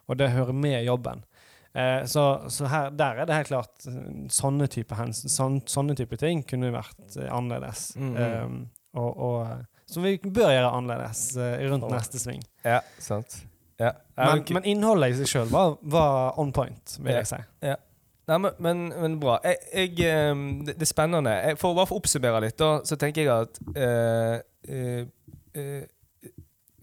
og 0.08 0.20
det 0.20 0.34
hører 0.36 0.56
med 0.56 0.84
jobben. 0.84 1.24
Eh, 1.76 2.06
så 2.08 2.50
så 2.50 2.68
her, 2.72 2.90
der 2.96 3.20
er 3.20 3.28
det 3.28 3.36
helt 3.36 3.52
klart 3.52 3.88
eh, 3.88 4.28
sånne 4.32 4.68
type, 4.72 4.96
hens, 4.96 5.26
sånn, 5.32 5.62
sånne 5.68 5.96
type 6.00 6.16
ting 6.20 6.44
kunne 6.48 6.72
vært 6.76 7.18
eh, 7.20 7.32
annerledes. 7.32 7.90
Mhm. 8.00 8.16
Um, 8.16 8.62
og, 8.96 9.18
og, 9.28 9.66
som 9.92 10.06
vi 10.06 10.18
bør 10.24 10.54
gjøre 10.54 10.72
annerledes 10.72 11.28
eh, 11.38 11.66
rundt 11.70 11.88
neste 11.92 12.22
sving. 12.22 12.42
Ja, 12.66 12.82
sant. 13.00 13.44
Ja. 13.80 13.92
Men, 14.16 14.46
men 14.56 14.70
innholdet 14.72 15.12
i 15.12 15.18
seg 15.20 15.30
sjøl 15.30 15.52
var, 15.52 15.76
var 15.84 16.40
on 16.40 16.54
point, 16.56 16.98
vil 17.02 17.12
Ja. 17.12 17.24
jeg 17.24 17.34
si. 17.34 17.42
Nei, 18.26 18.38
men, 18.42 18.52
men, 18.60 18.86
men 19.02 19.18
bra. 19.22 19.38
Jeg, 19.46 19.58
jeg, 19.74 20.08
ehm, 20.10 20.46
det, 20.66 20.80
er 20.82 20.90
spennende. 20.90 21.30
Jeg, 21.30 21.60
for 21.62 21.74
å 21.74 21.78
bare 21.78 21.94
oppsummere 21.94 22.42
litt, 22.48 22.58
da, 22.58 22.80
så 22.88 22.98
tenker 22.98 23.22
jeg 23.22 23.30
at 23.46 23.60
uh, 23.78 24.40
uh, 24.72 25.04
eh, 25.54 26.32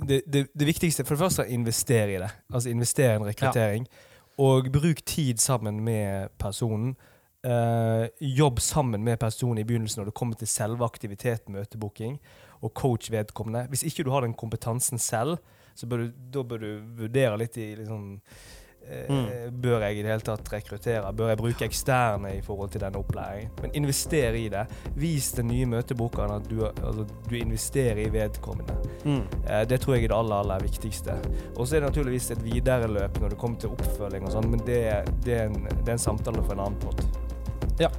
det, 0.03 0.21
det, 0.27 0.45
det 0.59 0.67
viktigste 0.67 1.05
For 1.07 1.17
det 1.17 1.25
første, 1.25 1.47
investere 1.51 2.15
i 2.15 2.21
det. 2.23 2.31
Altså 2.53 2.71
investere 2.71 3.17
i 3.17 3.21
en 3.21 3.27
rekruttering. 3.27 3.89
Og 4.43 4.71
bruk 4.75 5.03
tid 5.07 5.43
sammen 5.43 5.83
med 5.85 6.31
personen. 6.39 6.95
Eh, 7.47 8.07
jobb 8.19 8.61
sammen 8.61 9.05
med 9.05 9.19
personen 9.19 9.59
i 9.59 9.65
begynnelsen 9.67 9.99
når 10.01 10.13
det 10.13 10.15
kommer 10.15 10.39
til 10.39 10.47
selve 10.47 10.87
aktiviteten 10.87 11.57
møtebooking, 11.57 12.21
og 12.63 12.75
coach 12.79 13.11
vedkommende. 13.11 13.67
Hvis 13.73 13.83
ikke 13.89 14.07
du 14.07 14.13
har 14.15 14.23
den 14.23 14.35
kompetansen 14.39 14.99
selv, 14.99 15.41
så 15.75 15.89
bør 15.91 16.05
du, 16.05 16.11
da 16.31 16.43
bør 16.47 16.63
du 16.63 16.69
vurdere 17.01 17.39
litt 17.41 17.57
i 17.59 17.73
liksom 17.81 18.21
eh, 18.87 19.49
Bør 19.51 19.87
jeg 19.89 19.97
i 19.97 20.05
det 20.05 20.13
hele 20.13 20.27
tatt 20.27 20.53
rekruttere? 20.53 21.11
Bør 21.19 21.33
jeg 21.33 21.41
bruke 21.41 21.67
eksterne 21.67 22.31
i 22.37 22.45
forhold 22.47 22.71
til 22.71 22.85
denne 22.85 23.01
opplæringen? 23.03 23.51
Men 23.65 23.75
invester 23.81 24.39
i 24.39 24.45
det. 24.53 24.63
Vis 24.95 25.33
den 25.35 25.51
nye 25.51 25.67
møtebookeren 25.73 26.37
at 26.37 26.47
du, 26.47 26.63
altså, 26.69 27.09
du 27.27 27.37
investerer 27.41 28.05
i 28.05 28.13
vedkommende. 28.13 28.79
Eh, 29.49 29.65
det 29.67 29.81
tror 29.83 29.97
jeg 29.97 30.07
er 30.07 30.15
det 30.15 30.21
aller, 30.21 30.45
aller 30.45 30.63
viktigste. 30.69 31.19
Og 31.57 31.67
så 31.67 31.75
er 31.75 31.83
det 31.83 31.91
naturligvis 31.91 32.31
et 32.37 32.47
videreløp 32.47 33.19
når 33.19 33.35
det 33.35 33.43
kommer 33.43 33.59
til 33.59 33.75
oppfølging 33.75 34.31
og 34.31 34.37
sånn, 34.37 34.51
men 34.55 34.63
det, 34.69 34.81
det, 35.27 35.41
er 35.41 35.51
en, 35.51 35.67
det 35.73 35.89
er 35.89 35.97
en 35.99 36.09
samtale 36.11 36.47
for 36.47 36.55
en 36.55 36.67
annen 36.69 36.83
pott. 36.87 37.22
Ja. 37.83 37.91